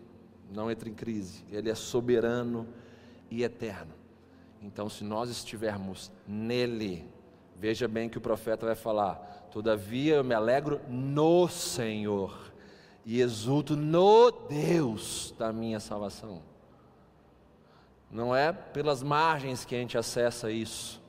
[0.51, 2.67] não entra em crise, ele é soberano
[3.31, 3.93] e eterno.
[4.63, 7.07] Então, se nós estivermos nele,
[7.55, 12.53] veja bem que o profeta vai falar: Todavia eu me alegro no Senhor
[13.05, 16.43] e exulto no Deus da minha salvação.
[18.11, 21.03] Não é pelas margens que a gente acessa isso.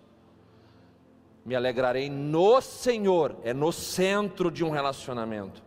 [1.45, 5.63] Me alegrarei no Senhor, é no centro de um relacionamento,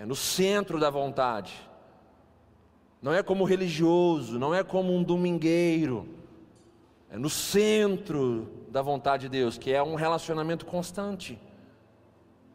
[0.00, 1.52] é no centro da vontade.
[3.02, 6.08] Não é como religioso, não é como um domingueiro,
[7.10, 11.38] é no centro da vontade de Deus, que é um relacionamento constante.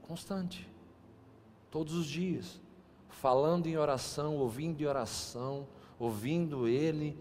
[0.01, 0.67] Constante.
[1.69, 2.59] Todos os dias.
[3.09, 5.67] Falando em oração, ouvindo em oração,
[5.99, 7.15] ouvindo Ele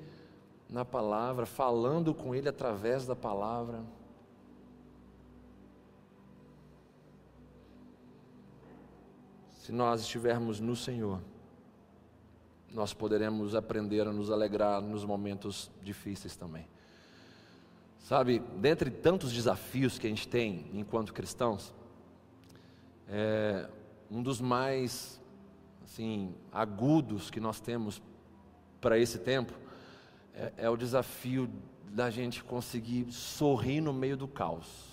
[0.70, 3.82] na palavra, falando com Ele através da palavra.
[9.64, 11.22] Se nós estivermos no Senhor,
[12.70, 16.68] nós poderemos aprender a nos alegrar nos momentos difíceis também.
[17.98, 21.72] Sabe, dentre tantos desafios que a gente tem enquanto cristãos,
[23.08, 23.66] é,
[24.10, 25.18] um dos mais
[25.82, 28.02] assim agudos que nós temos
[28.82, 29.54] para esse tempo
[30.34, 31.50] é, é o desafio
[31.86, 34.90] da gente conseguir sorrir no meio do caos,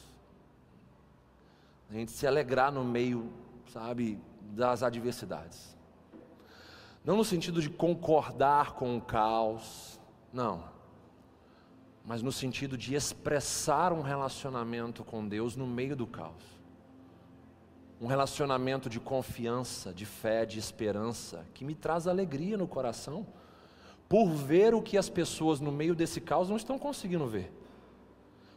[1.90, 3.30] a gente se alegrar no meio,
[3.68, 4.18] sabe,
[4.52, 5.76] das adversidades.
[7.04, 10.00] Não no sentido de concordar com o caos,
[10.32, 10.72] não
[12.04, 16.60] mas no sentido de expressar um relacionamento com Deus no meio do caos.
[18.00, 23.28] Um relacionamento de confiança, de fé, de esperança, que me traz alegria no coração,
[24.10, 27.52] por ver o que as pessoas no meio desse caos não estão conseguindo ver.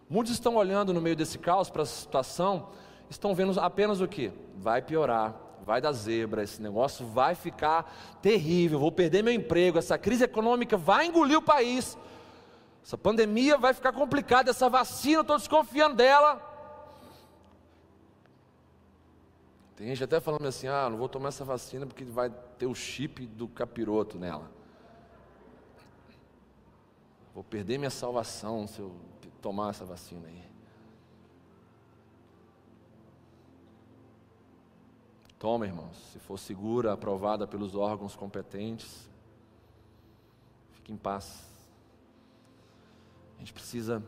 [0.09, 2.70] Muitos estão olhando no meio desse caos para a situação,
[3.11, 4.32] estão vendo apenas o que?
[4.57, 5.34] Vai piorar,
[5.65, 10.77] vai dar zebra, esse negócio vai ficar terrível, vou perder meu emprego, essa crise econômica
[10.77, 11.97] vai engolir o país.
[12.85, 16.53] Essa pandemia vai ficar complicada, essa vacina, estou desconfiando dela.
[19.75, 22.75] Tem gente até falando assim: ah, não vou tomar essa vacina porque vai ter o
[22.75, 24.51] chip do capiroto nela.
[27.35, 28.95] Vou perder minha salvação se eu
[29.41, 30.53] tomar essa vacina aí.
[35.45, 39.07] Toma, irmãos, se for segura, aprovada pelos órgãos competentes,
[40.72, 41.45] fique em paz.
[43.36, 44.03] A gente precisa,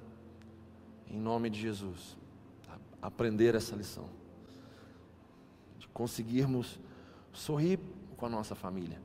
[1.06, 2.16] em nome de Jesus,
[3.02, 4.08] aprender essa lição.
[5.78, 6.80] De conseguirmos
[7.34, 7.80] sorrir
[8.16, 8.98] com a nossa família.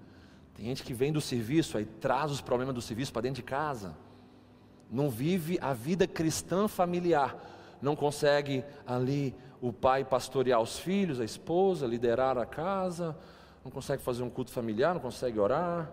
[0.55, 3.45] Tem gente que vem do serviço, aí traz os problemas do serviço para dentro de
[3.45, 3.93] casa.
[4.89, 7.35] Não vive a vida cristã familiar.
[7.81, 13.15] Não consegue ali o pai pastorear os filhos, a esposa, liderar a casa.
[13.63, 15.91] Não consegue fazer um culto familiar, não consegue orar.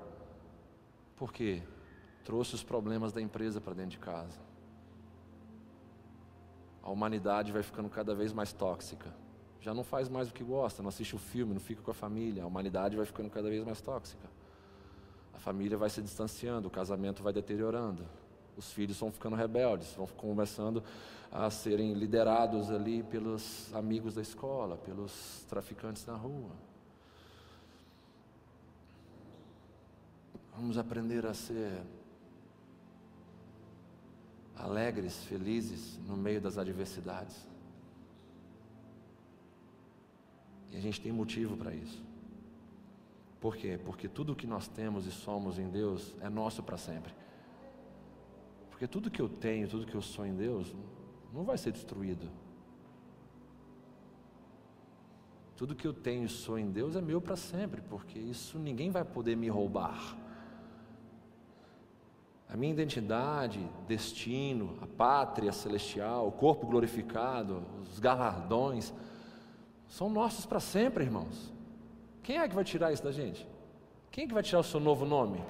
[1.16, 1.62] Por quê?
[2.28, 4.38] trouxe os problemas da empresa para dentro de casa.
[6.82, 9.14] A humanidade vai ficando cada vez mais tóxica.
[9.62, 11.94] Já não faz mais o que gosta, não assiste o filme, não fica com a
[11.94, 12.42] família.
[12.42, 14.28] A humanidade vai ficando cada vez mais tóxica.
[15.32, 18.04] A família vai se distanciando, o casamento vai deteriorando.
[18.58, 20.82] Os filhos vão ficando rebeldes, vão começando
[21.30, 26.50] a serem liderados ali pelos amigos da escola, pelos traficantes na rua.
[30.56, 31.80] Vamos aprender a ser
[34.56, 37.36] alegres, felizes no meio das adversidades.
[40.72, 42.02] E a gente tem motivo para isso.
[43.40, 43.78] Por quê?
[43.84, 47.14] Porque tudo que nós temos e somos em Deus é nosso para sempre.
[48.78, 50.72] Porque tudo que eu tenho, tudo que eu sou em Deus,
[51.34, 52.30] não vai ser destruído.
[55.56, 58.88] Tudo que eu tenho e sou em Deus é meu para sempre, porque isso ninguém
[58.88, 60.16] vai poder me roubar.
[62.48, 68.94] A minha identidade, destino, a pátria celestial, o corpo glorificado, os galardões,
[69.88, 71.52] são nossos para sempre, irmãos.
[72.22, 73.44] Quem é que vai tirar isso da gente?
[74.12, 75.42] Quem é que vai tirar o seu novo nome?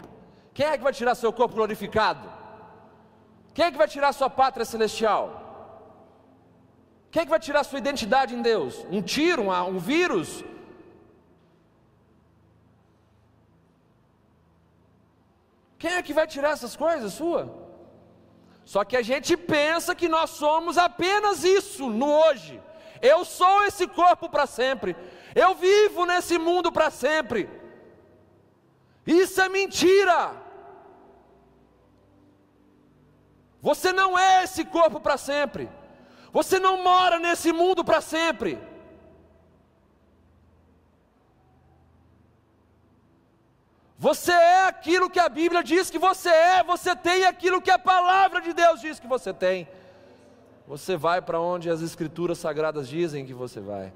[0.55, 2.38] Quem é que vai tirar seu corpo glorificado?
[3.59, 5.23] Quem é que vai tirar sua pátria celestial?
[7.11, 8.87] Quem é que vai tirar sua identidade em Deus?
[8.89, 10.45] Um tiro, um, um vírus?
[15.77, 17.43] Quem é que vai tirar essas coisas sua?
[18.65, 22.63] Só que a gente pensa que nós somos apenas isso no hoje.
[23.03, 24.95] Eu sou esse corpo para sempre.
[25.35, 27.51] Eu vivo nesse mundo para sempre.
[29.05, 30.47] Isso é mentira.
[33.61, 35.69] Você não é esse corpo para sempre.
[36.33, 38.59] Você não mora nesse mundo para sempre.
[43.99, 47.79] Você é aquilo que a Bíblia diz que você é, você tem aquilo que a
[47.79, 49.69] palavra de Deus diz que você tem.
[50.69, 53.93] Você vai para onde as Escrituras sagradas dizem que você vai.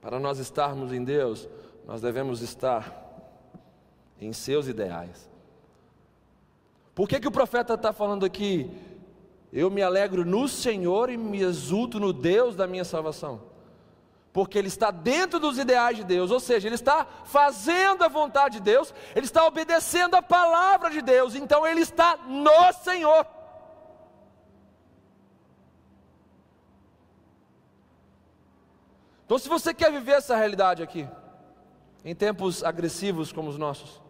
[0.00, 1.46] Para nós estarmos em Deus,
[1.84, 3.05] nós devemos estar
[4.20, 5.28] em seus ideais.
[6.94, 8.70] Por que, que o profeta está falando aqui?
[9.52, 13.42] Eu me alegro no Senhor e me exulto no Deus da minha salvação.
[14.32, 18.58] Porque ele está dentro dos ideais de Deus, ou seja, ele está fazendo a vontade
[18.58, 23.26] de Deus, ele está obedecendo a palavra de Deus, então ele está no Senhor.
[29.26, 31.06] Então, se você quer viver essa realidade aqui,
[32.04, 34.00] em tempos agressivos como os nossos,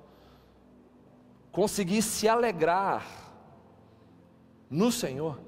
[1.57, 3.33] conseguir se alegrar
[4.69, 5.41] no Senhor,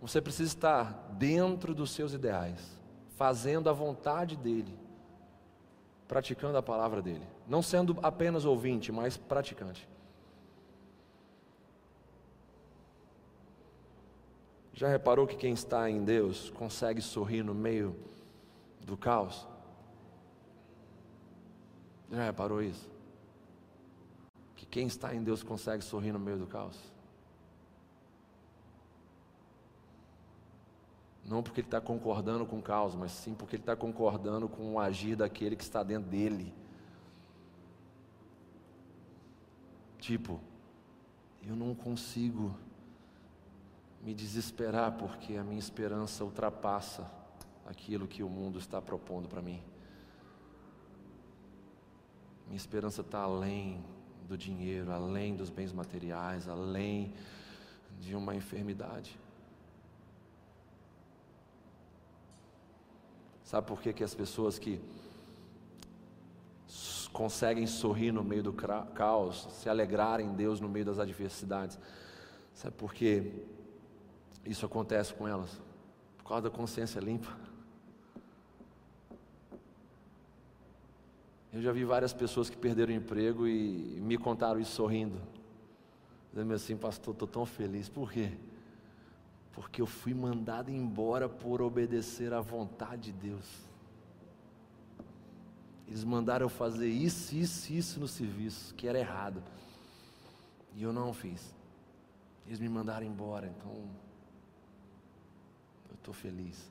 [0.00, 2.76] você precisa estar dentro dos seus ideais,
[3.14, 4.76] fazendo a vontade dEle,
[6.08, 9.88] praticando a palavra dEle, não sendo apenas ouvinte, mas praticante.
[14.72, 17.94] Já reparou que quem está em Deus consegue sorrir no meio
[18.80, 19.46] do caos?
[22.10, 22.97] Já reparou isso?
[24.68, 26.78] Que quem está em Deus consegue sorrir no meio do caos?
[31.24, 34.74] Não porque ele está concordando com o caos, mas sim porque ele está concordando com
[34.74, 36.54] o agir daquele que está dentro dele.
[39.98, 40.40] Tipo,
[41.46, 42.56] eu não consigo
[44.02, 47.10] me desesperar porque a minha esperança ultrapassa
[47.66, 49.62] aquilo que o mundo está propondo para mim.
[52.46, 53.84] Minha esperança está além
[54.28, 57.14] do dinheiro, além dos bens materiais, além
[57.98, 59.18] de uma enfermidade.
[63.42, 64.78] Sabe por que, que as pessoas que
[67.10, 71.78] conseguem sorrir no meio do caos, se alegrar em Deus no meio das adversidades?
[72.54, 73.32] Sabe por que
[74.44, 75.58] isso acontece com elas?
[76.18, 77.47] Por causa da consciência limpa.
[81.52, 85.18] Eu já vi várias pessoas que perderam emprego e me contaram isso sorrindo.
[86.30, 87.88] Dizendo assim, pastor, estou tão feliz.
[87.88, 88.32] Por quê?
[89.52, 93.68] Porque eu fui mandado embora por obedecer à vontade de Deus.
[95.88, 99.42] Eles mandaram eu fazer isso, isso, isso no serviço, que era errado.
[100.76, 101.54] E eu não fiz.
[102.46, 103.72] Eles me mandaram embora, então
[105.88, 106.70] eu estou feliz.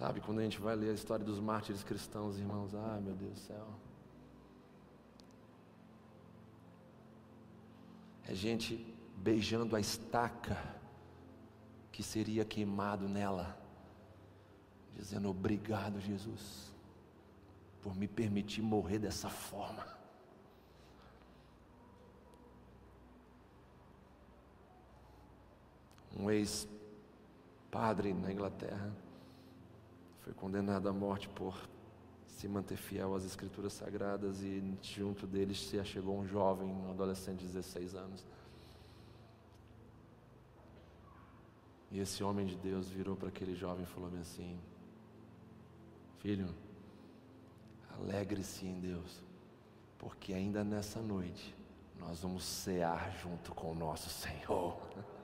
[0.00, 3.34] Sabe, quando a gente vai ler a história dos mártires cristãos, irmãos, ah, meu Deus
[3.34, 3.68] do céu.
[8.26, 10.56] É gente beijando a estaca
[11.92, 13.54] que seria queimado nela,
[14.96, 16.74] dizendo: Obrigado, Jesus,
[17.82, 19.86] por me permitir morrer dessa forma.
[26.18, 28.90] Um ex-padre na Inglaterra
[30.30, 31.56] foi condenado à morte por
[32.26, 37.40] se manter fiel às Escrituras Sagradas e junto deles se achegou um jovem, um adolescente
[37.40, 38.24] de 16 anos.
[41.90, 44.56] E esse homem de Deus virou para aquele jovem e falou assim:
[46.20, 46.54] Filho,
[47.98, 49.20] alegre-se em Deus,
[49.98, 51.52] porque ainda nessa noite
[51.98, 54.78] nós vamos cear junto com o nosso Senhor.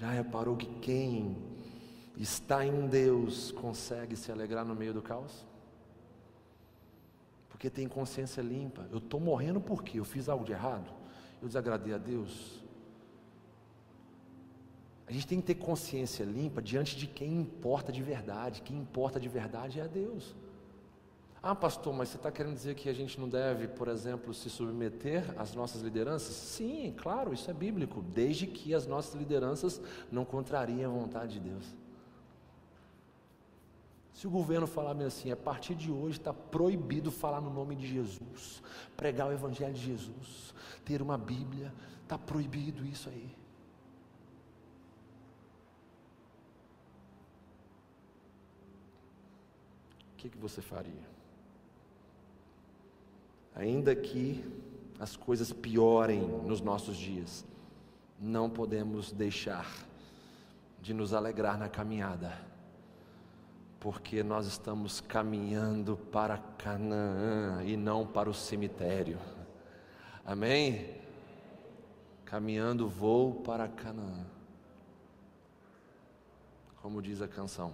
[0.00, 1.36] Já reparou que quem
[2.16, 5.46] está em Deus consegue se alegrar no meio do caos?
[7.50, 8.88] Porque tem consciência limpa.
[8.90, 10.90] Eu estou morrendo porque eu fiz algo de errado.
[11.42, 12.64] Eu desagradei a Deus.
[15.06, 18.62] A gente tem que ter consciência limpa diante de quem importa de verdade.
[18.62, 20.34] Quem importa de verdade é a Deus.
[21.42, 24.50] Ah, pastor, mas você está querendo dizer que a gente não deve, por exemplo, se
[24.50, 26.34] submeter às nossas lideranças?
[26.34, 29.80] Sim, claro, isso é bíblico, desde que as nossas lideranças
[30.12, 31.64] não contrariem a vontade de Deus.
[34.12, 37.74] Se o governo falar bem assim, a partir de hoje está proibido falar no nome
[37.74, 38.62] de Jesus,
[38.94, 40.52] pregar o Evangelho de Jesus,
[40.84, 41.72] ter uma Bíblia,
[42.02, 43.34] está proibido isso aí.
[50.12, 51.09] O que, que você faria?
[53.54, 54.44] Ainda que
[54.98, 57.44] as coisas piorem nos nossos dias,
[58.20, 59.66] não podemos deixar
[60.80, 62.32] de nos alegrar na caminhada,
[63.78, 69.18] porque nós estamos caminhando para Canaã e não para o cemitério.
[70.24, 71.00] Amém?
[72.26, 74.26] Caminhando vou para Canaã.
[76.82, 77.72] Como diz a canção.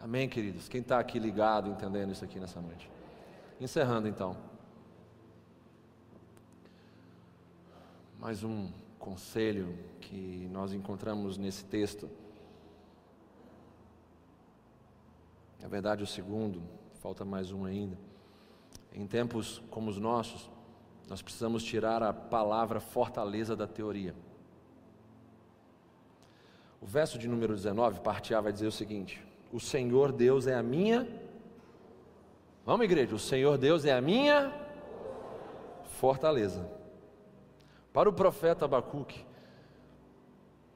[0.00, 0.68] Amém, queridos?
[0.68, 2.95] Quem está aqui ligado, entendendo isso aqui nessa noite?
[3.58, 4.36] Encerrando então.
[8.20, 12.10] Mais um conselho que nós encontramos nesse texto.
[15.58, 16.62] Na verdade, o segundo,
[17.00, 17.96] falta mais um ainda.
[18.92, 20.50] Em tempos como os nossos,
[21.08, 24.14] nós precisamos tirar a palavra fortaleza da teoria.
[26.78, 30.54] O verso de número 19, parte A, vai dizer o seguinte: O Senhor Deus é
[30.54, 31.25] a minha.
[32.66, 34.52] Vamos, igreja, o Senhor Deus é a minha
[36.00, 36.68] fortaleza.
[37.92, 39.24] Para o profeta Abacuque,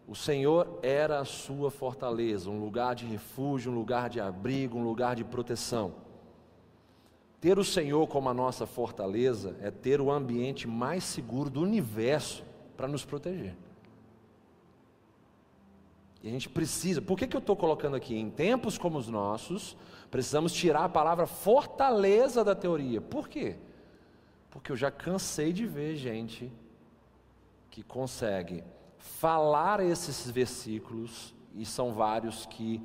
[0.07, 4.85] o Senhor era a sua fortaleza, um lugar de refúgio, um lugar de abrigo, um
[4.85, 5.95] lugar de proteção.
[7.41, 12.45] Ter o Senhor como a nossa fortaleza é ter o ambiente mais seguro do universo
[12.77, 13.57] para nos proteger.
[16.23, 18.15] E a gente precisa, por que, que eu estou colocando aqui?
[18.15, 19.77] Em tempos como os nossos,
[20.11, 23.01] precisamos tirar a palavra fortaleza da teoria.
[23.01, 23.57] Por quê?
[24.51, 26.53] Porque eu já cansei de ver gente
[27.71, 28.63] que consegue
[28.99, 32.83] falar esses versículos, e são vários que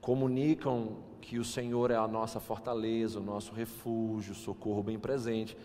[0.00, 5.56] comunicam que o Senhor é a nossa fortaleza, o nosso refúgio, socorro bem presente.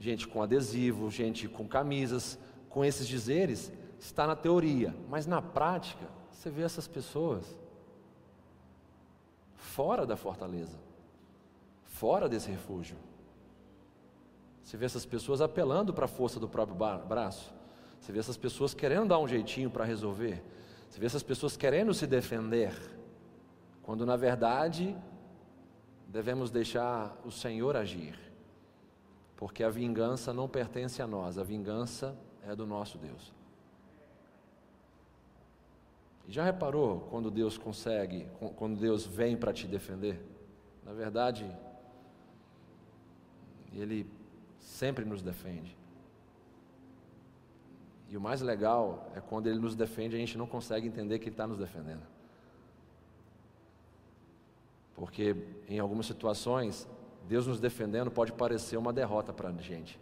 [0.00, 2.38] Gente com adesivo, gente com camisas,
[2.70, 7.56] com esses dizeres, está na teoria, mas na prática, você vê essas pessoas
[9.56, 10.76] fora da fortaleza,
[11.84, 12.96] fora desse refúgio.
[14.62, 16.76] Você vê essas pessoas apelando para a força do próprio
[17.06, 17.54] braço.
[17.98, 20.42] Você vê essas pessoas querendo dar um jeitinho para resolver.
[20.88, 22.74] Você vê essas pessoas querendo se defender
[23.82, 24.96] quando na verdade
[26.06, 28.18] devemos deixar o Senhor agir,
[29.36, 33.35] porque a vingança não pertence a nós, a vingança é do nosso Deus.
[36.28, 40.20] Já reparou quando Deus consegue, quando Deus vem para te defender?
[40.84, 41.46] Na verdade,
[43.72, 44.10] Ele
[44.58, 45.76] sempre nos defende.
[48.08, 51.24] E o mais legal é quando Ele nos defende, a gente não consegue entender que
[51.24, 52.02] Ele está nos defendendo.
[54.94, 55.36] Porque
[55.68, 56.88] em algumas situações,
[57.28, 59.98] Deus nos defendendo pode parecer uma derrota para a gente.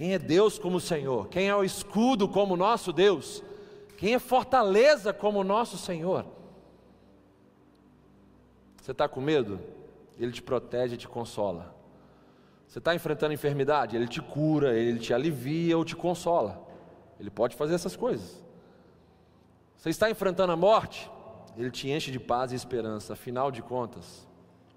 [0.00, 1.28] Quem é Deus como o Senhor?
[1.28, 3.42] Quem é o escudo como nosso Deus?
[3.98, 6.24] Quem é fortaleza como nosso Senhor?
[8.80, 9.60] Você está com medo?
[10.18, 11.74] Ele te protege e te consola.
[12.66, 13.94] Você está enfrentando enfermidade?
[13.94, 16.66] Ele te cura, ele te alivia ou te consola.
[17.20, 18.42] Ele pode fazer essas coisas.
[19.76, 21.10] Você está enfrentando a morte?
[21.58, 23.12] Ele te enche de paz e esperança.
[23.12, 24.26] Afinal de contas,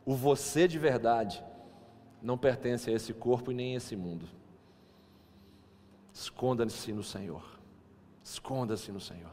[0.05, 1.41] o você de verdade
[2.21, 4.42] não pertence a esse corpo e nem a esse mundo.
[6.13, 7.43] Esconda-se no Senhor.
[8.23, 9.31] Esconda-se no Senhor.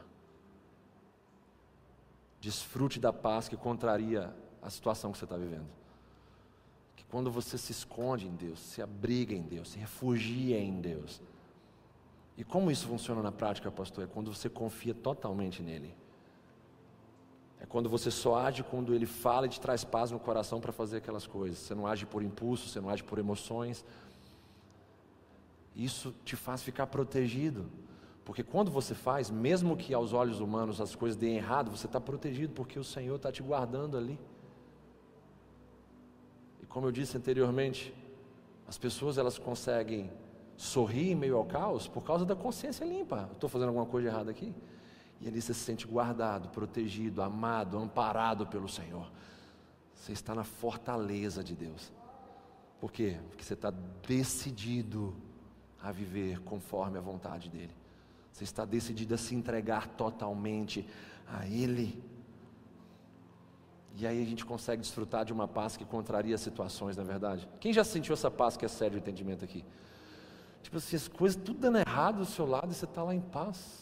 [2.39, 5.69] Desfrute da paz que contraria a situação que você está vivendo.
[6.95, 11.21] Que quando você se esconde em Deus, se abriga em Deus, se refugia em Deus,
[12.37, 14.03] e como isso funciona na prática, pastor?
[14.03, 15.93] É quando você confia totalmente nele.
[17.59, 20.71] É quando você só age quando ele fala e te traz paz no coração para
[20.71, 21.59] fazer aquelas coisas.
[21.59, 23.85] Você não age por impulso, você não age por emoções.
[25.75, 27.69] Isso te faz ficar protegido.
[28.23, 31.99] Porque quando você faz, mesmo que aos olhos humanos as coisas deem errado, você está
[31.99, 34.19] protegido porque o Senhor está te guardando ali.
[36.61, 37.93] E como eu disse anteriormente,
[38.67, 40.11] as pessoas elas conseguem
[40.55, 43.27] sorrir em meio ao caos por causa da consciência limpa.
[43.33, 44.53] Estou fazendo alguma coisa errada aqui?
[45.19, 49.11] E ali você se sente guardado, protegido, amado, amparado pelo Senhor.
[49.93, 51.91] Você está na fortaleza de Deus.
[52.79, 53.19] Por quê?
[53.29, 53.71] Porque você está
[54.07, 55.15] decidido
[55.81, 57.75] a viver conforme a vontade dEle.
[58.31, 60.87] Você está decidido a se entregar totalmente
[61.27, 62.01] a Ele.
[63.95, 67.49] E aí a gente consegue desfrutar de uma paz que contraria situações, na é verdade.
[67.59, 69.65] Quem já sentiu essa paz que é sério de entendimento aqui?
[70.61, 73.19] Tipo assim, as coisas tudo dando errado do seu lado e você está lá em
[73.19, 73.81] paz.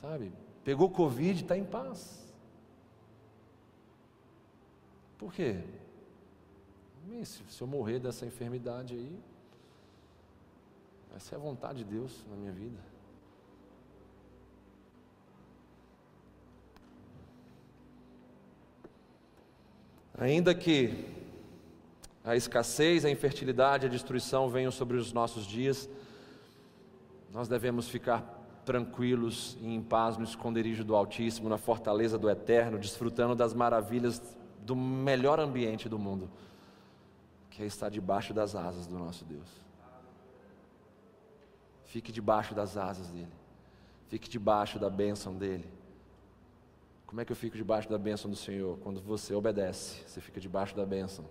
[0.00, 0.32] Sabe?
[0.64, 2.26] Pegou Covid, está em paz.
[5.16, 5.62] Por quê?
[7.24, 9.18] Se eu morrer dessa enfermidade aí,
[11.14, 12.78] essa é a vontade de Deus na minha vida.
[20.18, 21.04] Ainda que
[22.24, 25.88] a escassez, a infertilidade, a destruição venham sobre os nossos dias,
[27.32, 32.78] nós devemos ficar tranquilos e em paz no esconderijo do Altíssimo, na fortaleza do Eterno,
[32.78, 34.20] desfrutando das maravilhas
[34.62, 36.28] do melhor ambiente do mundo,
[37.56, 39.48] que é estar debaixo das asas do nosso Deus.
[41.86, 43.32] Fique debaixo das asas dele,
[44.08, 45.66] fique debaixo da bênção dele.
[47.06, 48.76] Como é que eu fico debaixo da bênção do Senhor?
[48.80, 51.24] Quando você obedece, você fica debaixo da bênção.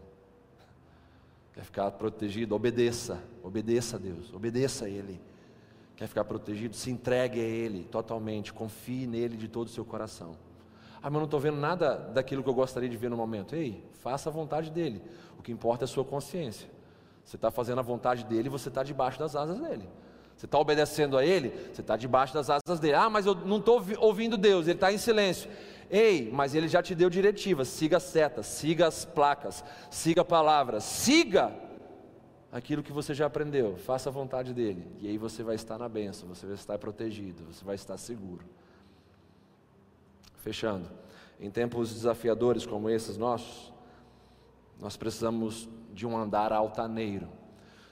[1.54, 2.56] Quer ficar protegido?
[2.56, 5.22] Obedeça, obedeça a Deus, obedeça a Ele.
[5.96, 6.76] Quer ficar protegido?
[6.76, 10.36] Se entregue a Ele totalmente, confie nele de todo o seu coração.
[10.96, 13.56] Ah, mas eu não estou vendo nada daquilo que eu gostaria de ver no momento.
[13.56, 15.04] Ei, faça a vontade dele.
[15.46, 16.68] Que importa é a sua consciência.
[17.24, 19.88] Você está fazendo a vontade dele, você está debaixo das asas dele.
[20.36, 22.96] Você está obedecendo a ele, você está debaixo das asas dele.
[22.96, 25.48] Ah, mas eu não estou ouvindo Deus, ele está em silêncio.
[25.88, 30.26] Ei, mas ele já te deu diretivas: siga as setas, siga as placas, siga a
[30.26, 31.54] palavra, siga
[32.52, 35.88] aquilo que você já aprendeu, faça a vontade dele, e aí você vai estar na
[35.88, 38.46] benção, você vai estar protegido, você vai estar seguro.
[40.38, 40.90] Fechando,
[41.40, 43.75] em tempos desafiadores como esses nossos,
[44.80, 47.28] nós precisamos de um andar altaneiro.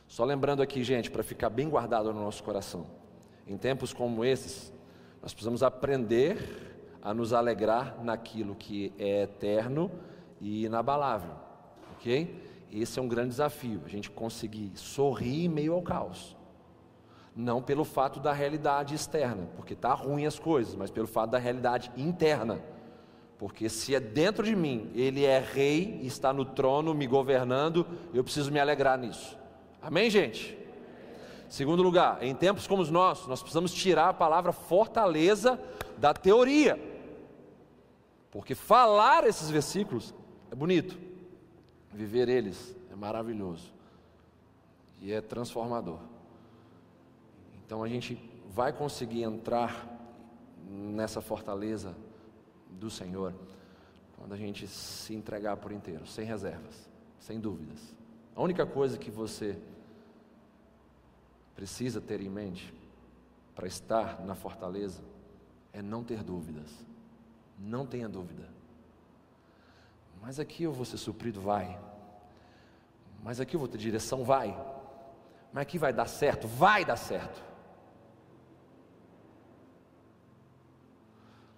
[0.07, 2.86] Só lembrando aqui, gente, para ficar bem guardado no nosso coração.
[3.47, 4.71] Em tempos como esses,
[5.21, 9.91] nós precisamos aprender a nos alegrar naquilo que é eterno
[10.39, 11.36] e inabalável,
[11.95, 12.41] ok?
[12.71, 16.36] Esse é um grande desafio, a gente conseguir sorrir em meio ao caos.
[17.36, 21.38] Não pelo fato da realidade externa, porque está ruim as coisas, mas pelo fato da
[21.38, 22.61] realidade interna.
[23.38, 28.23] Porque se é dentro de mim, Ele é rei, está no trono, me governando, eu
[28.23, 29.38] preciso me alegrar nisso.
[29.81, 30.57] Amém, gente?
[31.49, 35.59] Segundo lugar, em tempos como os nossos, nós precisamos tirar a palavra fortaleza
[35.97, 36.79] da teoria.
[38.31, 40.13] Porque falar esses versículos
[40.51, 40.97] é bonito,
[41.91, 43.71] viver eles é maravilhoso
[44.99, 45.99] e é transformador.
[47.65, 48.17] Então a gente
[48.49, 49.88] vai conseguir entrar
[50.67, 51.95] nessa fortaleza
[52.80, 53.34] do Senhor
[54.17, 57.95] quando a gente se entregar por inteiro, sem reservas, sem dúvidas.
[58.36, 59.57] A única coisa que você
[61.55, 62.74] precisa ter em mente
[63.53, 65.03] para estar na fortaleza
[65.71, 66.69] é não ter dúvidas.
[67.59, 68.47] Não tenha dúvida.
[70.21, 71.80] Mas aqui eu vou ser suprido, vai.
[73.21, 74.57] Mas aqui eu vou ter direção, vai.
[75.51, 77.43] Mas aqui vai dar certo, vai dar certo.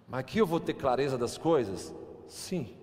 [0.08, 1.94] Mas aqui eu vou ter clareza das coisas?
[2.28, 2.76] Sim.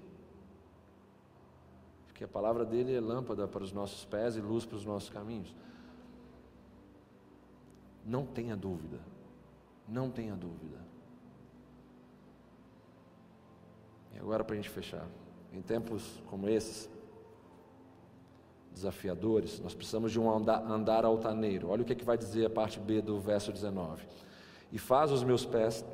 [2.07, 5.09] Porque a palavra dele é lâmpada para os nossos pés e luz para os nossos
[5.09, 5.55] caminhos.
[8.05, 8.99] Não tenha dúvida.
[9.88, 10.78] Não tenha dúvida.
[14.13, 15.07] E agora para a gente fechar.
[15.51, 16.89] Em tempos como esses,
[18.74, 21.69] desafiadores, nós precisamos de um andar, altaneiro.
[21.69, 24.05] Olha o que, é que vai dizer a parte B do verso 19.
[24.71, 25.86] E faz os meus pés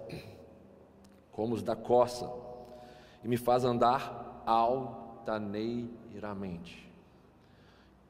[1.40, 2.30] como os da coça,
[3.24, 6.92] e me faz andar altaneiramente.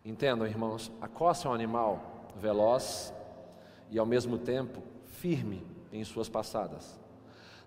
[0.04, 3.14] Entendam, irmãos, a coça é um animal veloz
[3.92, 5.64] e ao mesmo tempo firme
[5.94, 7.00] em suas passadas.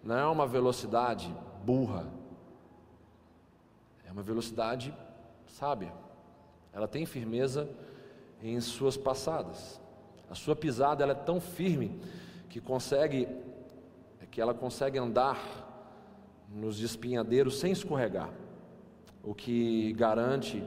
[0.02, 1.32] Não é uma velocidade
[1.64, 2.08] burra,
[4.04, 4.92] é uma velocidade
[5.46, 5.92] sábia.
[6.72, 7.70] Ela tem firmeza
[8.42, 9.80] em suas passadas.
[10.28, 12.00] A sua pisada ela é tão firme
[12.48, 13.28] que consegue
[14.32, 15.38] que ela consegue andar
[16.48, 18.30] nos espinhadeiros sem escorregar,
[19.22, 20.64] o que garante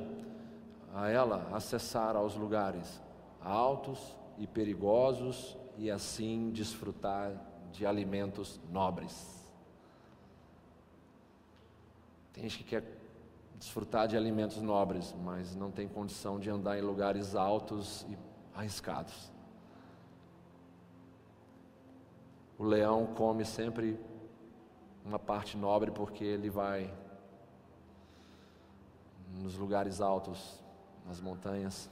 [0.94, 3.02] a ela acessar aos lugares
[3.42, 7.34] altos e perigosos e assim desfrutar
[7.72, 9.44] de alimentos nobres.
[12.34, 12.84] Tem gente que quer
[13.58, 18.18] desfrutar de alimentos nobres, mas não tem condição de andar em lugares altos e
[18.54, 19.35] arriscados.
[22.58, 24.00] O leão come sempre
[25.04, 26.92] uma parte nobre porque ele vai
[29.42, 30.64] nos lugares altos,
[31.06, 31.90] nas montanhas.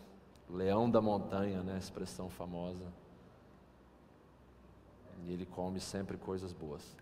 [0.49, 2.85] Leão da montanha, né, expressão famosa.
[5.25, 6.95] E ele come sempre coisas boas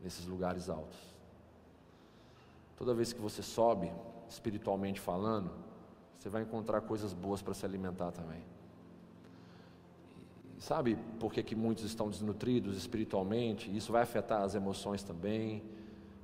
[0.00, 0.98] nesses lugares altos.
[2.76, 3.92] Toda vez que você sobe,
[4.28, 5.50] espiritualmente falando,
[6.18, 8.42] você vai encontrar coisas boas para se alimentar também.
[10.60, 13.74] Sabe por que, que muitos estão desnutridos espiritualmente?
[13.74, 15.62] Isso vai afetar as emoções também.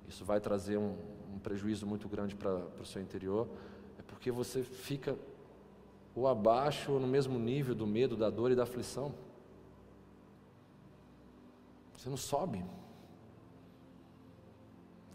[0.06, 0.94] Isso vai trazer um,
[1.34, 3.48] um prejuízo muito grande para o seu interior.
[3.98, 5.16] É porque você fica
[6.14, 9.14] ou abaixo ou no mesmo nível do medo, da dor e da aflição.
[11.96, 12.62] Você não sobe.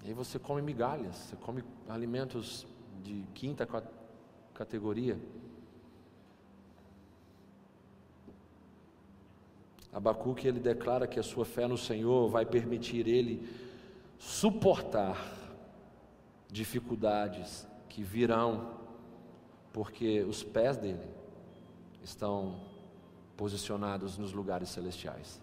[0.04, 2.66] E aí você come migalhas, você come alimentos
[3.04, 3.68] de quinta
[4.52, 5.20] categoria.
[9.94, 13.48] Abacuque ele declara que a sua fé no Senhor vai permitir ele
[14.18, 15.18] suportar
[16.50, 18.72] dificuldades que virão,
[19.74, 21.10] porque os pés dele
[22.02, 22.56] estão
[23.36, 25.42] posicionados nos lugares celestiais.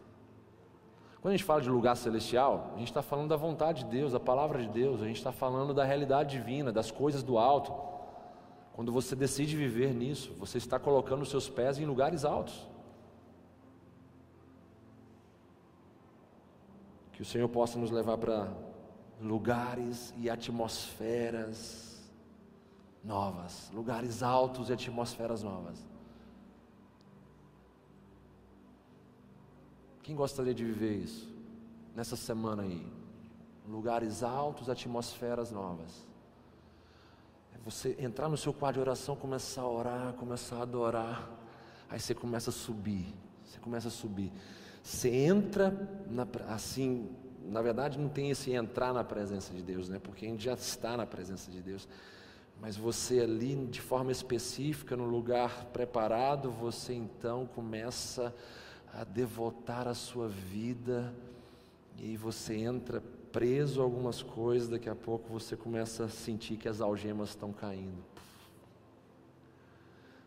[1.20, 4.12] Quando a gente fala de lugar celestial, a gente está falando da vontade de Deus,
[4.12, 7.74] da palavra de Deus, a gente está falando da realidade divina, das coisas do alto.
[8.72, 12.68] Quando você decide viver nisso, você está colocando os seus pés em lugares altos.
[17.18, 18.48] Que o Senhor possa nos levar para
[19.20, 22.00] lugares e atmosferas
[23.02, 25.84] novas, lugares altos e atmosferas novas.
[30.00, 31.28] Quem gostaria de viver isso
[31.92, 32.86] nessa semana aí?
[33.66, 36.06] Lugares altos, atmosferas novas.
[37.52, 41.28] É você entrar no seu quarto de oração, começar a orar, começar a adorar.
[41.90, 43.12] Aí você começa a subir.
[43.44, 44.32] Você começa a subir.
[44.89, 45.70] Você entra
[46.09, 47.11] na, assim,
[47.45, 49.99] na verdade não tem esse entrar na presença de Deus, né?
[49.99, 51.86] Porque a gente já está na presença de Deus.
[52.59, 58.34] Mas você ali, de forma específica, no lugar preparado, você então começa
[58.91, 61.14] a devotar a sua vida,
[61.99, 66.66] e você entra preso a algumas coisas, daqui a pouco você começa a sentir que
[66.66, 68.03] as algemas estão caindo.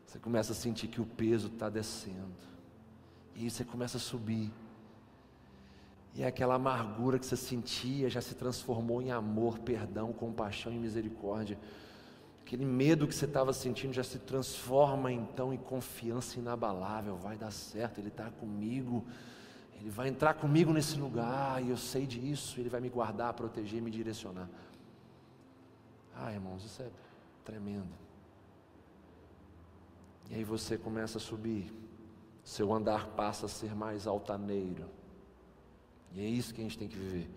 [0.05, 2.50] Você começa a sentir que o peso está descendo.
[3.35, 4.51] E aí você começa a subir.
[6.13, 11.57] E aquela amargura que você sentia já se transformou em amor, perdão, compaixão e misericórdia.
[12.41, 17.15] Aquele medo que você estava sentindo já se transforma então em confiança inabalável.
[17.15, 19.05] Vai dar certo, Ele está comigo.
[19.79, 22.59] Ele vai entrar comigo nesse lugar e eu sei disso.
[22.59, 24.49] Ele vai me guardar, proteger, me direcionar.
[26.13, 26.89] Ah, irmãos, isso é
[27.45, 27.89] tremendo.
[30.29, 31.71] E aí você começa a subir.
[32.51, 34.83] Seu andar passa a ser mais altaneiro.
[36.11, 37.29] E é isso que a gente tem que viver.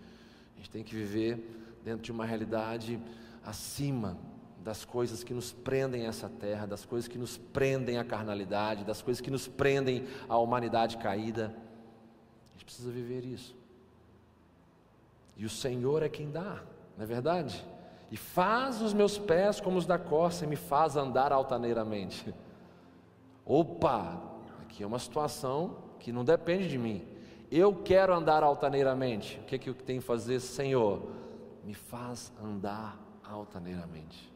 [0.53, 3.01] A gente tem que viver dentro de uma realidade
[3.41, 4.17] acima
[4.61, 8.83] das coisas que nos prendem a essa terra, das coisas que nos prendem à carnalidade,
[8.83, 11.55] das coisas que nos prendem à humanidade caída.
[12.49, 13.55] A gente precisa viver isso.
[15.37, 16.61] E o Senhor é quem dá,
[16.97, 17.65] não é verdade?
[18.11, 22.35] E faz os meus pés como os da corça e me faz andar altaneiramente.
[23.45, 24.34] Opa,
[24.83, 27.05] é uma situação que não depende de mim.
[27.51, 29.39] Eu quero andar altaneiramente.
[29.41, 31.11] O que é que eu tenho que fazer, Senhor?
[31.63, 34.35] Me faz andar altaneiramente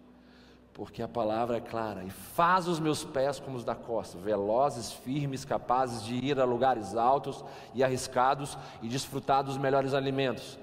[0.79, 4.93] porque a palavra é clara, e faz os meus pés como os da costa, velozes,
[4.93, 10.57] firmes, capazes de ir a lugares altos e arriscados e desfrutar dos melhores alimentos.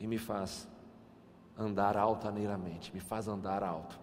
[0.00, 0.66] E me faz
[1.54, 4.00] andar altaneiramente, me faz andar alto.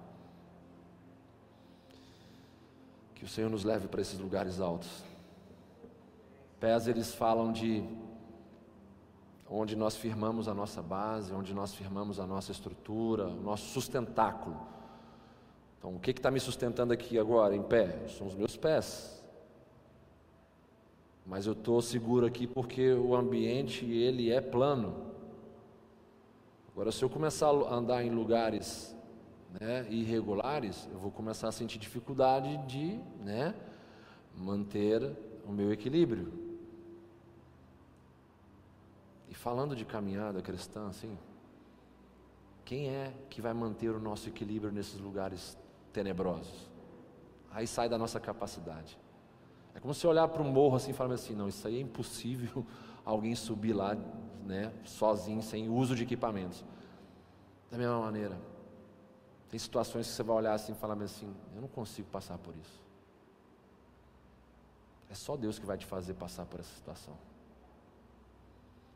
[3.22, 4.90] Que o Senhor nos leve para esses lugares altos.
[6.60, 7.84] Pés eles falam de
[9.48, 14.60] onde nós firmamos a nossa base, onde nós firmamos a nossa estrutura, o nosso sustentáculo.
[15.78, 18.08] Então, o que está me sustentando aqui agora, em pé?
[18.08, 19.24] São os meus pés.
[21.24, 24.96] Mas eu estou seguro aqui porque o ambiente, ele é plano.
[26.74, 28.96] Agora, se eu começar a andar em lugares
[29.60, 33.54] né, irregulares, eu vou começar a sentir dificuldade de né,
[34.36, 36.32] manter o meu equilíbrio.
[39.30, 41.18] E falando de caminhada cristã, assim,
[42.64, 45.58] quem é que vai manter o nosso equilíbrio nesses lugares
[45.92, 46.70] tenebrosos?
[47.52, 48.98] Aí sai da nossa capacidade.
[49.74, 51.82] É como se olhar para um morro assim e falar assim: não, isso aí é
[51.82, 52.66] impossível
[53.04, 53.96] alguém subir lá,
[54.46, 56.64] né, sozinho, sem uso de equipamentos.
[57.70, 58.38] Da mesma maneira,
[59.52, 62.56] tem situações que você vai olhar assim e falar assim: eu não consigo passar por
[62.56, 62.82] isso.
[65.10, 67.14] É só Deus que vai te fazer passar por essa situação.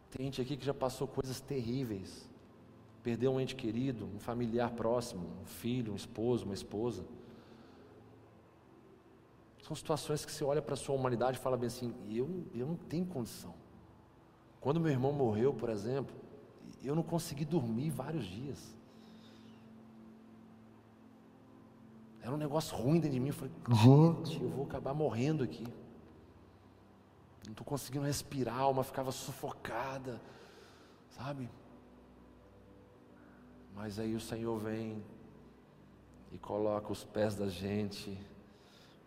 [0.10, 2.30] Tem gente aqui que já passou coisas terríveis.
[3.03, 7.03] Perdeu um ente querido, um familiar próximo, um filho, um esposo, uma esposa.
[9.62, 12.66] São situações que você olha para a sua humanidade e fala bem assim: eu, eu
[12.66, 13.53] não tenho condição.
[14.62, 16.16] Quando meu irmão morreu, por exemplo,
[16.82, 18.74] eu não consegui dormir vários dias.
[22.26, 23.28] Era um negócio ruim dentro de mim.
[23.30, 23.53] Eu falei,
[24.23, 25.65] gente, eu vou acabar morrendo aqui
[27.45, 30.19] não estou conseguindo respirar, a alma ficava sufocada,
[31.09, 31.49] sabe?
[33.76, 35.03] Mas aí o Senhor vem
[36.32, 38.17] e coloca os pés da gente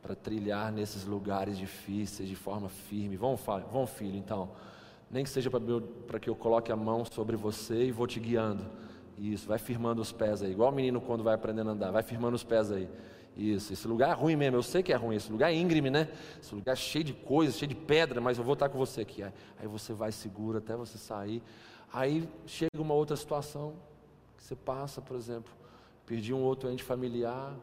[0.00, 3.16] para trilhar nesses lugares difíceis de forma firme.
[3.16, 3.40] Vamos,
[3.72, 4.50] vamos filho, então.
[5.10, 5.50] Nem que seja
[6.06, 8.64] para que eu coloque a mão sobre você e vou te guiando.
[9.18, 12.02] Isso, vai firmando os pés aí, igual o menino quando vai aprendendo a andar, vai
[12.02, 12.88] firmando os pés aí.
[13.36, 15.90] Isso, esse lugar é ruim mesmo, eu sei que é ruim, esse lugar é íngreme,
[15.90, 16.08] né?
[16.40, 19.00] Esse lugar é cheio de coisas, cheio de pedra, mas eu vou estar com você
[19.00, 19.22] aqui.
[19.22, 19.32] Aí
[19.64, 21.42] você vai seguro até você sair.
[21.92, 23.74] Aí chega uma outra situação
[24.36, 25.52] que você passa, por exemplo,
[26.06, 27.54] perdi um outro ente familiar,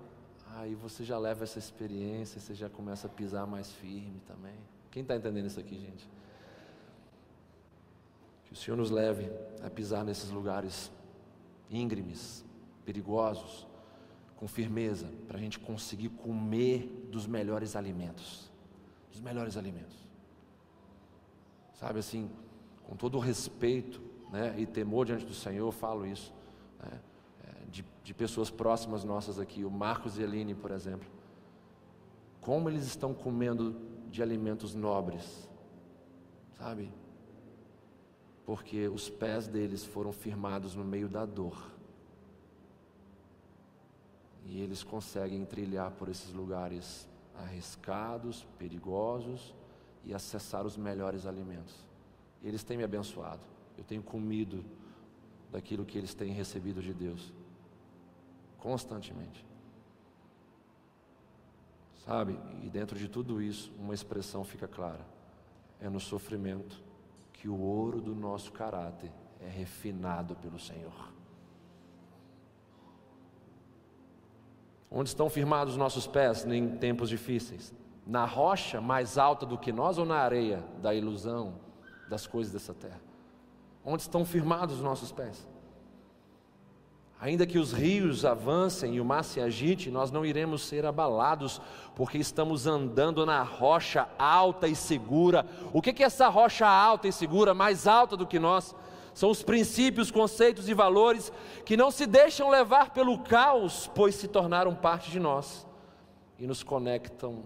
[0.55, 4.55] aí você já leva essa experiência, você já começa a pisar mais firme também.
[4.91, 6.09] Quem está entendendo isso aqui, gente?
[8.45, 9.29] Que o Senhor nos leve
[9.61, 10.91] a pisar nesses lugares
[11.75, 12.45] íngremes,
[12.85, 13.67] perigosos,
[14.35, 18.51] com firmeza, para a gente conseguir comer dos melhores alimentos.
[19.11, 19.95] Dos melhores alimentos.
[21.73, 22.29] Sabe assim,
[22.83, 24.01] com todo o respeito
[24.31, 26.33] né, e temor diante do Senhor, eu falo isso.
[26.81, 26.99] Né,
[27.43, 31.07] é, de, de pessoas próximas nossas aqui, o Marcos e a Aline, por exemplo.
[32.41, 33.75] Como eles estão comendo
[34.09, 35.49] de alimentos nobres,
[36.57, 36.91] sabe?
[38.45, 41.71] Porque os pés deles foram firmados no meio da dor.
[44.45, 49.53] E eles conseguem trilhar por esses lugares arriscados, perigosos
[50.03, 51.75] e acessar os melhores alimentos.
[52.43, 53.41] Eles têm me abençoado.
[53.77, 54.63] Eu tenho comido
[55.51, 57.33] daquilo que eles têm recebido de Deus
[58.59, 59.45] constantemente.
[62.05, 62.37] Sabe?
[62.63, 65.05] E dentro de tudo isso, uma expressão fica clara:
[65.79, 66.83] é no sofrimento
[67.45, 71.13] que o ouro do nosso caráter é refinado pelo Senhor.
[74.89, 77.71] Onde estão firmados os nossos pés em tempos difíceis?
[78.03, 81.59] Na rocha mais alta do que nós ou na areia da ilusão
[82.09, 82.99] das coisas dessa terra?
[83.85, 85.47] Onde estão firmados os nossos pés?
[87.19, 91.61] Ainda que os rios avancem e o mar se agite, nós não iremos ser abalados,
[91.95, 95.45] porque estamos andando na rocha alta e segura.
[95.73, 98.75] O que é essa rocha alta e segura, mais alta do que nós?
[99.13, 101.31] São os princípios, conceitos e valores
[101.63, 105.65] que não se deixam levar pelo caos, pois se tornaram parte de nós
[106.37, 107.43] e nos conectam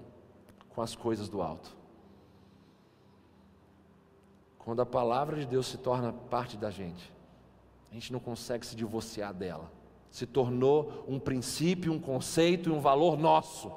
[0.69, 1.77] com as coisas do alto.
[4.57, 7.13] Quando a palavra de Deus se torna parte da gente,
[7.91, 9.71] a gente não consegue se divorciar dela.
[10.11, 13.71] Se tornou um princípio, um conceito e um valor nosso.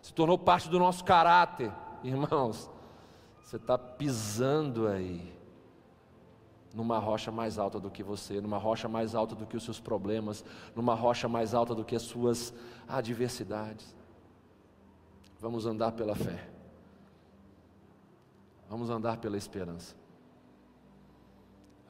[0.00, 1.72] Se tornou parte do nosso caráter.
[2.02, 2.70] Irmãos,
[3.42, 5.34] você está pisando aí
[6.74, 9.80] numa rocha mais alta do que você, numa rocha mais alta do que os seus
[9.80, 10.44] problemas,
[10.74, 12.52] numa rocha mais alta do que as suas
[12.86, 13.96] adversidades.
[15.40, 16.50] Vamos andar pela fé.
[18.68, 19.96] Vamos andar pela esperança.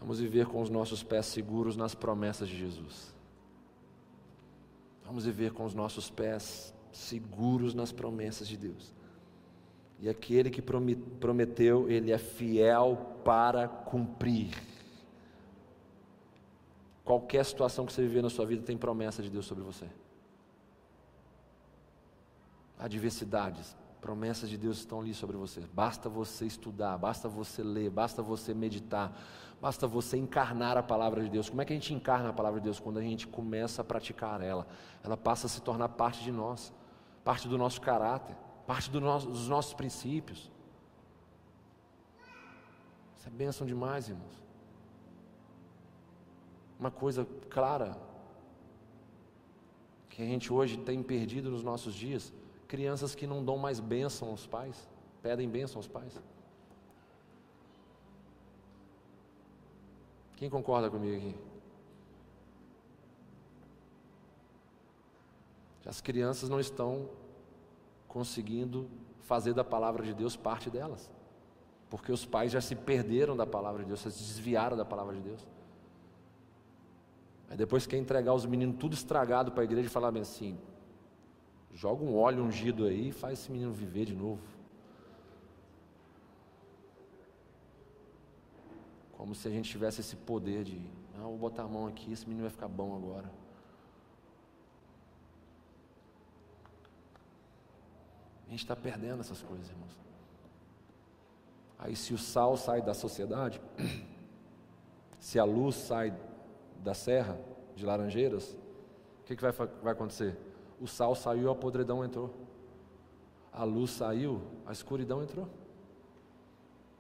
[0.07, 3.13] Vamos viver com os nossos pés seguros nas promessas de Jesus.
[5.05, 8.95] Vamos viver com os nossos pés seguros nas promessas de Deus.
[9.99, 14.55] E aquele que prometeu, ele é fiel para cumprir.
[17.05, 19.89] Qualquer situação que você viver na sua vida tem promessa de Deus sobre você.
[22.79, 25.63] Adversidades, promessas de Deus estão ali sobre você.
[25.75, 29.13] Basta você estudar, basta você ler, basta você meditar,
[29.61, 31.49] basta você encarnar a palavra de Deus.
[31.49, 32.79] Como é que a gente encarna a palavra de Deus?
[32.79, 34.67] Quando a gente começa a praticar ela,
[35.03, 36.73] ela passa a se tornar parte de nós,
[37.25, 38.37] parte do nosso caráter,
[38.67, 40.51] parte do nosso, dos nossos princípios.
[43.17, 44.47] Isso é bênção demais, irmãos
[46.79, 47.97] uma coisa clara
[50.11, 52.33] que a gente hoje tem perdido nos nossos dias:
[52.69, 54.89] crianças que não dão mais bênção aos pais,
[55.23, 56.21] pedem bênção aos pais.
[60.37, 61.35] Quem concorda comigo aqui?
[65.87, 67.09] As crianças não estão
[68.09, 68.89] conseguindo
[69.21, 71.11] fazer da palavra de Deus parte delas,
[71.89, 75.21] porque os pais já se perderam da palavra de Deus, se desviaram da palavra de
[75.21, 75.47] Deus.
[77.49, 80.59] Aí depois quer entregar os meninos tudo estragado para a igreja e falar bem assim:
[81.73, 84.56] joga um óleo ungido aí e faz esse menino viver de novo.
[89.27, 90.81] Como se a gente tivesse esse poder de,
[91.17, 93.29] ah, vou botar a mão aqui, esse menino vai ficar bom agora.
[98.47, 99.99] A gente está perdendo essas coisas, irmãos.
[101.77, 103.61] Aí, se o sal sai da sociedade,
[105.19, 106.17] se a luz sai
[106.85, 107.37] da serra
[107.75, 108.57] de Laranjeiras,
[109.23, 110.39] o que, que vai, vai acontecer?
[110.81, 112.33] O sal saiu, a podridão entrou.
[113.53, 115.49] A luz saiu, a escuridão entrou.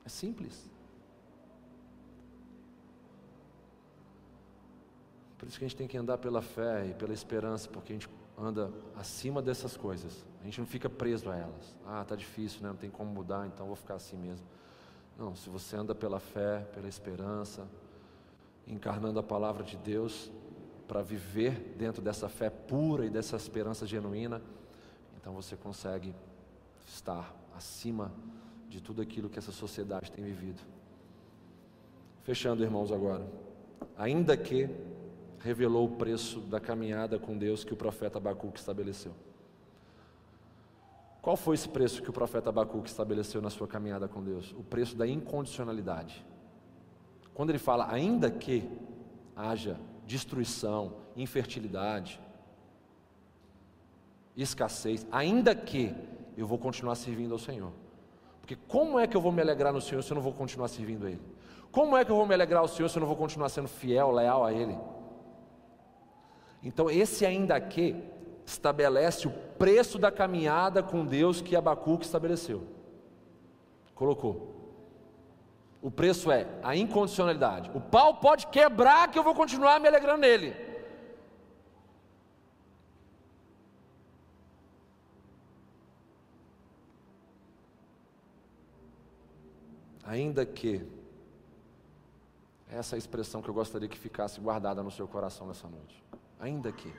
[0.05, 0.75] É simples.
[5.47, 7.95] Por isso que a gente tem que andar pela fé e pela esperança, porque a
[7.95, 10.27] gente anda acima dessas coisas.
[10.41, 11.77] A gente não fica preso a elas.
[11.87, 12.71] Ah, tá difícil, né?
[12.71, 14.45] não tem como mudar, então vou ficar assim mesmo.
[15.17, 17.65] Não, se você anda pela fé, pela esperança,
[18.67, 20.33] encarnando a palavra de Deus
[20.89, 24.43] para viver dentro dessa fé pura e dessa esperança genuína,
[25.17, 26.13] então você consegue
[26.85, 28.11] estar acima
[28.69, 30.61] de tudo aquilo que essa sociedade tem vivido.
[32.25, 33.25] Fechando, irmãos, agora.
[33.97, 34.96] Ainda que
[35.41, 39.13] revelou o preço da caminhada com Deus que o profeta Abacuque estabeleceu.
[41.21, 44.53] Qual foi esse preço que o profeta Abacuque estabeleceu na sua caminhada com Deus?
[44.53, 46.25] O preço da incondicionalidade.
[47.35, 48.69] Quando ele fala, ainda que
[49.35, 52.21] haja destruição, infertilidade,
[54.37, 55.95] escassez, ainda que
[56.37, 57.73] eu vou continuar servindo ao Senhor.
[58.41, 60.69] Porque como é que eu vou me alegrar no Senhor se eu não vou continuar
[60.69, 61.23] servindo a Ele?
[61.73, 63.67] Como é que eu vou me alegrar ao Senhor se eu não vou continuar sendo
[63.67, 64.79] fiel, leal a Ele?
[66.67, 67.95] Então, esse ainda que
[68.45, 72.67] estabelece o preço da caminhada com Deus que Abacuque estabeleceu.
[73.95, 74.53] Colocou.
[75.81, 77.71] O preço é a incondicionalidade.
[77.73, 80.57] O pau pode quebrar que eu vou continuar me alegrando nele.
[90.03, 90.85] Ainda que,
[92.69, 96.05] essa é a expressão que eu gostaria que ficasse guardada no seu coração nessa noite.
[96.39, 96.93] Ainda que.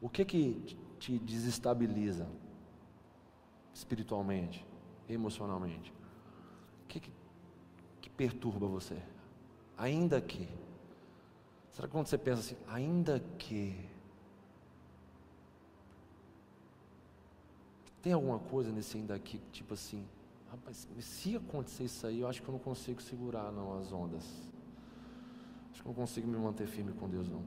[0.00, 2.26] O que que te desestabiliza
[3.74, 4.64] espiritualmente,
[5.08, 5.92] emocionalmente?
[6.84, 7.12] O que, que,
[8.00, 9.02] que perturba você?
[9.76, 10.48] Ainda que.
[11.72, 13.88] Será que quando você pensa assim, ainda que.
[18.02, 20.06] Tem alguma coisa nesse ainda que, tipo assim,
[20.50, 24.24] Rapaz, se acontecer isso aí, eu acho que eu não consigo segurar não as ondas.
[25.70, 27.42] Acho que eu não consigo me manter firme com Deus não.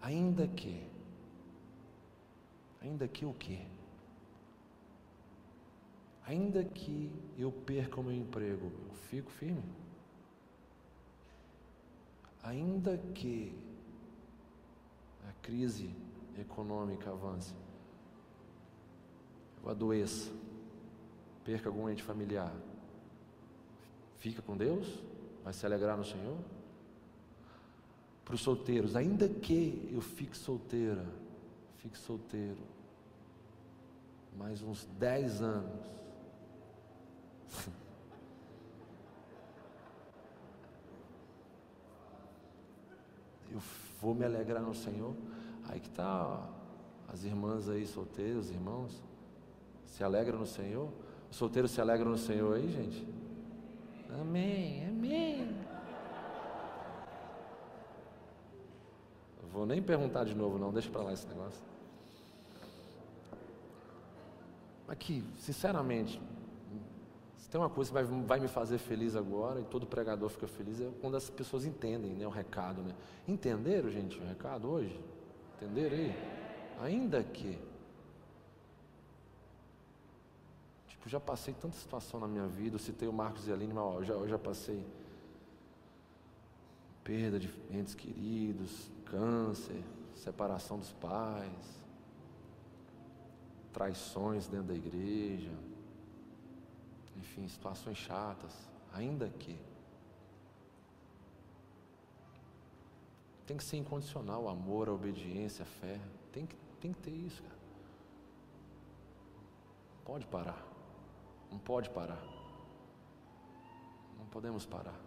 [0.00, 0.86] Ainda que,
[2.82, 3.60] ainda que o quê?
[6.26, 9.62] Ainda que eu perca o meu emprego, eu fico firme.
[12.42, 13.54] Ainda que
[15.28, 15.90] a crise
[16.38, 17.54] econômica avance,
[19.62, 20.30] ou adoeça,
[21.44, 22.52] perca algum ente familiar,
[24.24, 24.86] fica com Deus?
[25.44, 26.38] Vai se alegrar no Senhor?
[28.24, 31.04] Para os solteiros, ainda que eu fique solteira,
[31.76, 32.62] fique solteiro,
[34.34, 35.78] mais uns 10 anos.
[43.52, 43.60] eu
[44.00, 45.14] vou me alegrar no Senhor.
[45.68, 46.48] Aí que está
[47.08, 49.02] as irmãs aí solteiras, irmãos.
[49.84, 50.90] Se alegra no Senhor?
[51.30, 53.23] Os solteiros se alegram no Senhor aí, gente?
[54.20, 55.56] Amém, amém.
[59.52, 61.62] Vou nem perguntar de novo, não, deixa para lá esse negócio.
[64.86, 66.20] Aqui, sinceramente,
[67.38, 70.46] se tem uma coisa que vai, vai, me fazer feliz agora, e todo pregador fica
[70.46, 72.82] feliz, é quando as pessoas entendem né, o recado.
[72.82, 72.94] Né?
[73.26, 74.98] Entenderam, gente, o recado hoje?
[75.56, 76.14] Entenderam aí?
[76.82, 77.58] Ainda que
[81.04, 83.74] Eu já passei tanta situação na minha vida, eu citei o Marcos e a Aline,
[83.74, 84.84] mas ó, eu, já, eu já passei
[87.04, 91.84] perda de entes queridos, câncer, separação dos pais,
[93.70, 95.52] traições dentro da igreja,
[97.16, 98.52] enfim, situações chatas,
[98.92, 99.58] ainda que.
[103.46, 106.00] Tem que ser incondicional o amor, a obediência, a fé.
[106.32, 107.58] Tem que, tem que ter isso, cara.
[110.02, 110.73] Pode parar.
[111.54, 112.20] Não pode parar.
[114.18, 114.98] Não podemos parar.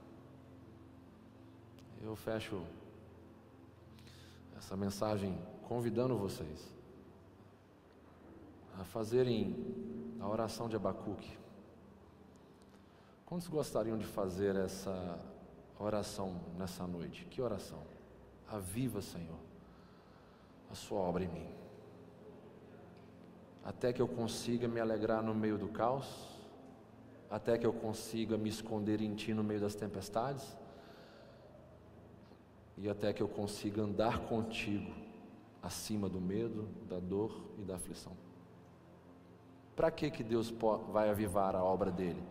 [2.01, 2.63] Eu fecho
[4.57, 5.37] essa mensagem
[5.67, 6.73] convidando vocês
[8.79, 9.57] a fazerem
[10.21, 11.37] a oração de Abacuque.
[13.25, 15.19] Quantos gostariam de fazer essa
[15.77, 17.25] oração nessa noite?
[17.25, 17.83] Que oração?
[18.47, 19.39] Aviva, Senhor,
[20.71, 21.49] a sua obra em mim.
[23.65, 26.36] Até que eu consiga me alegrar no meio do caos
[27.29, 30.57] até que eu consiga me esconder em Ti no meio das tempestades,
[32.77, 34.91] e até que eu consiga andar contigo
[35.61, 38.13] acima do medo, da dor e da aflição.
[39.75, 40.53] Para que que Deus
[40.91, 42.21] vai avivar a obra dele?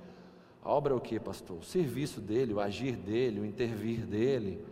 [0.63, 1.59] A obra é o que, pastor?
[1.59, 4.65] O serviço dele, o agir dele, o intervir dele,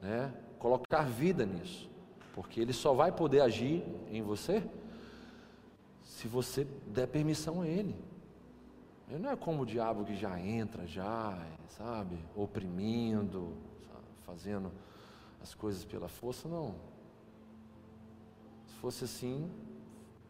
[0.00, 0.34] né?
[0.58, 1.88] Colocar vida nisso,
[2.34, 4.62] porque ele só vai poder agir em você
[6.04, 7.94] se você der permissão a ele.
[9.18, 11.36] Não é como o diabo que já entra, já,
[11.68, 13.52] sabe, oprimindo,
[13.88, 14.04] sabe?
[14.24, 14.70] fazendo
[15.42, 16.74] as coisas pela força, não.
[18.66, 19.50] Se fosse assim,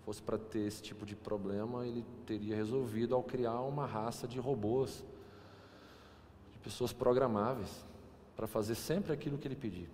[0.05, 4.40] fosse para ter esse tipo de problema, ele teria resolvido ao criar uma raça de
[4.40, 5.05] robôs,
[6.52, 7.85] de pessoas programáveis,
[8.35, 9.90] para fazer sempre aquilo que ele pedir.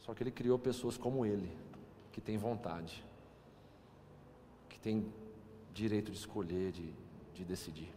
[0.00, 1.56] Só que ele criou pessoas como ele,
[2.10, 3.04] que têm vontade,
[4.68, 5.06] que têm
[5.72, 6.92] direito de escolher, de,
[7.34, 7.92] de decidir.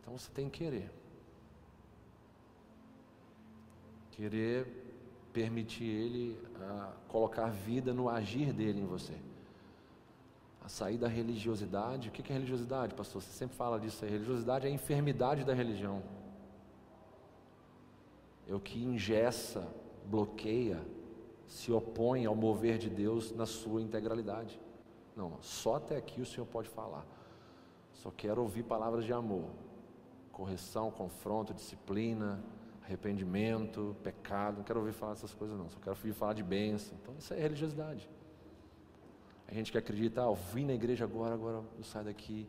[0.00, 0.90] Então você tem que querer.
[4.12, 4.66] Querer
[5.32, 6.38] permitir Ele
[7.08, 9.14] colocar vida no agir dele em você.
[10.64, 12.08] A sair da religiosidade.
[12.08, 13.20] O que é religiosidade, pastor?
[13.20, 14.10] Você sempre fala disso aí.
[14.10, 16.02] Religiosidade é a enfermidade da religião.
[18.48, 19.68] É o que ingessa,
[20.06, 20.80] bloqueia,
[21.48, 24.58] se opõe ao mover de Deus na sua integralidade.
[25.16, 27.06] Não, só até aqui o Senhor pode falar.
[27.94, 29.48] Só quero ouvir palavras de amor,
[30.30, 32.44] correção, confronto, disciplina,
[32.84, 34.58] arrependimento, pecado.
[34.58, 35.70] Não quero ouvir falar dessas coisas, não.
[35.70, 36.96] Só quero ouvir falar de bênção.
[37.02, 38.08] Então, isso é religiosidade.
[39.48, 42.48] A gente que acredita, ah, eu vim na igreja agora, agora eu saio daqui,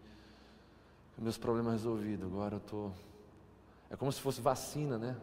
[1.17, 2.91] meus problemas resolvidos, agora eu estou.
[3.89, 5.15] É como se fosse vacina, né?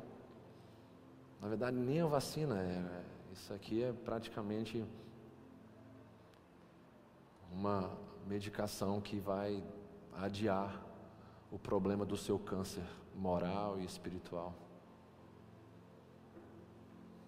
[1.41, 3.05] Na verdade, nem a vacina é.
[3.33, 4.85] Isso aqui é praticamente
[7.53, 7.91] uma
[8.27, 9.63] medicação que vai
[10.13, 10.81] adiar
[11.51, 12.85] o problema do seu câncer
[13.15, 14.55] moral e espiritual.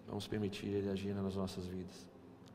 [0.07, 2.07] Vamos permitir Ele agir nas nossas vidas,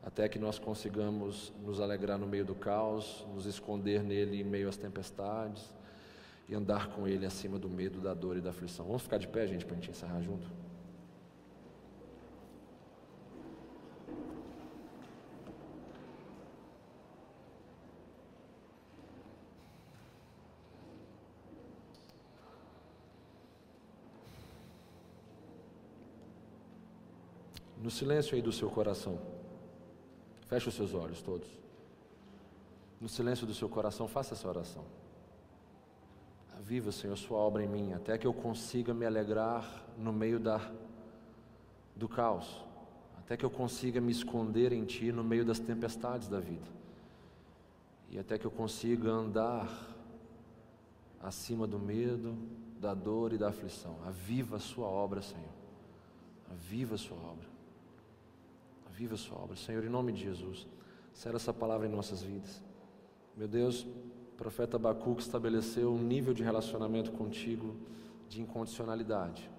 [0.03, 4.67] até que nós consigamos nos alegrar no meio do caos, nos esconder nele em meio
[4.67, 5.73] às tempestades
[6.49, 8.85] e andar com Ele acima do medo, da dor e da aflição.
[8.85, 10.47] Vamos ficar de pé, gente, para a gente encerrar junto?
[27.83, 29.19] No silêncio aí do seu coração.
[30.47, 31.49] Feche os seus olhos todos.
[32.99, 34.85] No silêncio do seu coração, faça essa oração.
[36.61, 40.61] Viva, Senhor, sua obra em mim, até que eu consiga me alegrar no meio da,
[41.93, 42.63] do caos,
[43.17, 46.65] até que eu consiga me esconder em Ti no meio das tempestades da vida,
[48.09, 49.69] e até que eu consiga andar
[51.21, 52.37] acima do medo,
[52.79, 53.97] da dor e da aflição.
[54.05, 55.51] Aviva a Sua obra, Senhor.
[56.49, 57.52] Aviva a Sua obra.
[58.93, 59.55] Viva a sua obra.
[59.55, 60.67] Senhor, em nome de Jesus,
[61.13, 62.63] será essa palavra em nossas vidas.
[63.35, 67.75] Meu Deus, o profeta Abacuque estabeleceu um nível de relacionamento contigo
[68.29, 69.49] de incondicionalidade.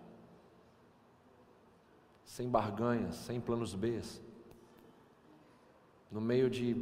[2.24, 4.00] Sem barganhas, sem planos B.
[6.12, 6.76] No meio de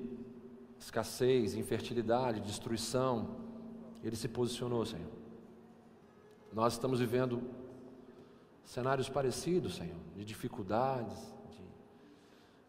[0.79, 3.37] escassez, infertilidade, destruição,
[4.05, 5.11] ele se posicionou, Senhor.
[6.53, 7.43] Nós estamos vivendo
[8.63, 11.19] cenários parecidos, Senhor, de dificuldades,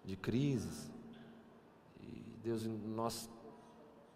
[0.04, 0.92] de crises.
[2.02, 3.30] E Deus, nós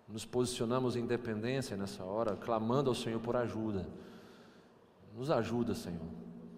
[0.08, 3.88] nos posicionamos em dependência nessa hora, clamando ao Senhor por ajuda.
[5.16, 6.08] Nos ajuda, Senhor,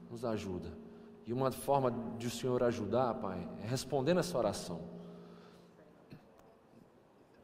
[0.10, 0.70] nos ajuda.
[1.26, 4.82] E uma forma de o Senhor ajudar, Pai, é respondendo essa oração.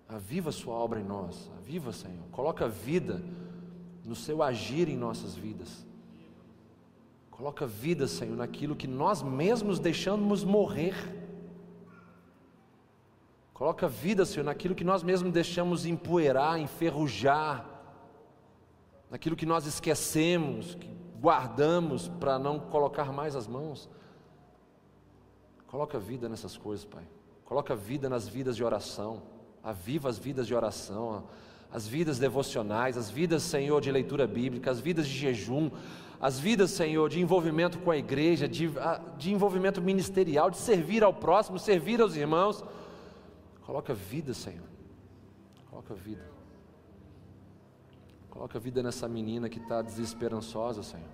[0.07, 2.25] Aviva a Sua obra em nós, aviva, Senhor.
[2.31, 3.23] Coloca vida
[4.03, 5.85] no Seu agir em nossas vidas.
[7.31, 11.24] Coloca vida, Senhor, naquilo que nós mesmos deixamos morrer.
[13.55, 17.65] Coloca vida, Senhor, naquilo que nós mesmos deixamos empoeirar, enferrujar,
[19.09, 20.89] naquilo que nós esquecemos, que
[21.21, 23.89] guardamos para não colocar mais as mãos.
[25.67, 27.07] Coloca vida nessas coisas, Pai.
[27.45, 29.21] Coloca vida nas vidas de oração.
[29.63, 31.23] Aviva as vidas de oração,
[31.71, 35.71] as vidas devocionais, as vidas, Senhor, de leitura bíblica, as vidas de jejum,
[36.19, 38.69] as vidas, Senhor, de envolvimento com a igreja, de,
[39.17, 42.61] de envolvimento ministerial, de servir ao próximo, servir aos irmãos.
[43.65, 44.67] Coloca vida, Senhor.
[45.69, 46.23] Coloca vida.
[48.29, 51.09] Coloca vida nessa menina que está desesperançosa, Senhor.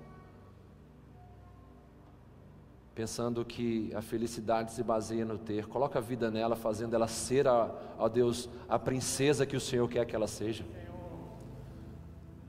[2.94, 5.66] Pensando que a felicidade se baseia no ter.
[5.68, 7.72] Coloca a vida nela, fazendo ela ser, a,
[8.12, 10.66] Deus, a princesa que o Senhor quer que ela seja.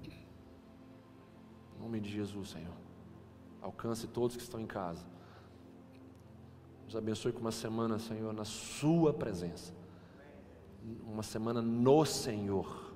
[0.03, 2.75] Em nome de Jesus, Senhor.
[3.61, 5.07] Alcance todos que estão em casa.
[6.87, 9.82] Nos abençoe com uma semana, Senhor, na Sua presença
[11.05, 12.93] uma semana no Senhor.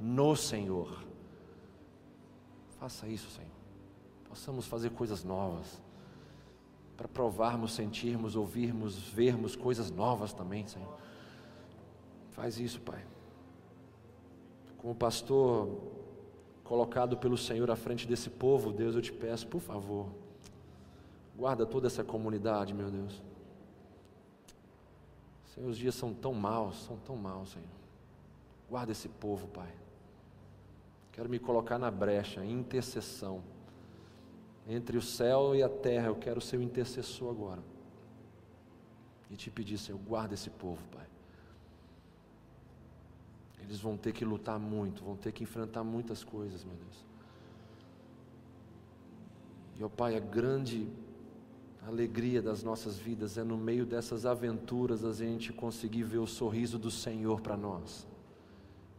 [0.00, 1.04] No Senhor.
[2.78, 3.50] Faça isso, Senhor.
[4.28, 5.82] Possamos fazer coisas novas.
[6.96, 10.96] Para provarmos, sentirmos, ouvirmos, vermos coisas novas também, Senhor.
[12.30, 13.04] Faz isso, Pai.
[14.78, 15.80] Como pastor
[16.62, 20.08] colocado pelo Senhor à frente desse povo, Deus, eu te peço, por favor,
[21.36, 23.22] guarda toda essa comunidade, meu Deus.
[25.54, 27.68] Senhor, os dias são tão maus, são tão maus, Senhor.
[28.68, 29.72] Guarda esse povo, Pai.
[31.12, 33.42] Quero me colocar na brecha, em intercessão.
[34.66, 37.62] Entre o céu e a terra, eu quero ser o intercessor agora.
[39.30, 41.06] E te pedir, Senhor, guarda esse povo, Pai.
[43.60, 47.06] Eles vão ter que lutar muito, vão ter que enfrentar muitas coisas, meu Deus.
[49.78, 50.88] E, ó Pai, a grande,
[51.84, 56.26] A alegria das nossas vidas é no meio dessas aventuras a gente conseguir ver o
[56.26, 58.06] sorriso do Senhor para nós.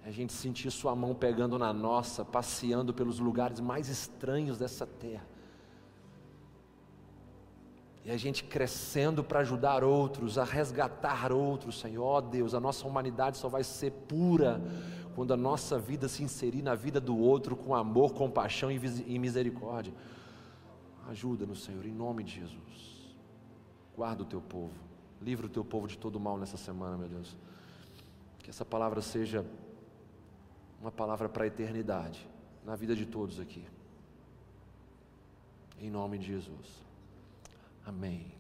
[0.06, 4.86] É a gente sentir Sua mão pegando na nossa, passeando pelos lugares mais estranhos dessa
[4.86, 5.26] terra.
[8.06, 12.06] E a gente crescendo para ajudar outros, a resgatar outros, Senhor.
[12.06, 14.62] Ó Deus, a nossa humanidade só vai ser pura
[15.16, 19.92] quando a nossa vida se inserir na vida do outro com amor, compaixão e misericórdia.
[21.08, 23.16] Ajuda-nos, Senhor, em nome de Jesus.
[23.96, 24.74] Guarda o teu povo,
[25.22, 27.36] livra o teu povo de todo mal nessa semana, meu Deus.
[28.40, 29.46] Que essa palavra seja
[30.82, 32.28] uma palavra para a eternidade,
[32.64, 33.66] na vida de todos aqui.
[35.80, 36.84] Em nome de Jesus.
[37.86, 38.36] Amém.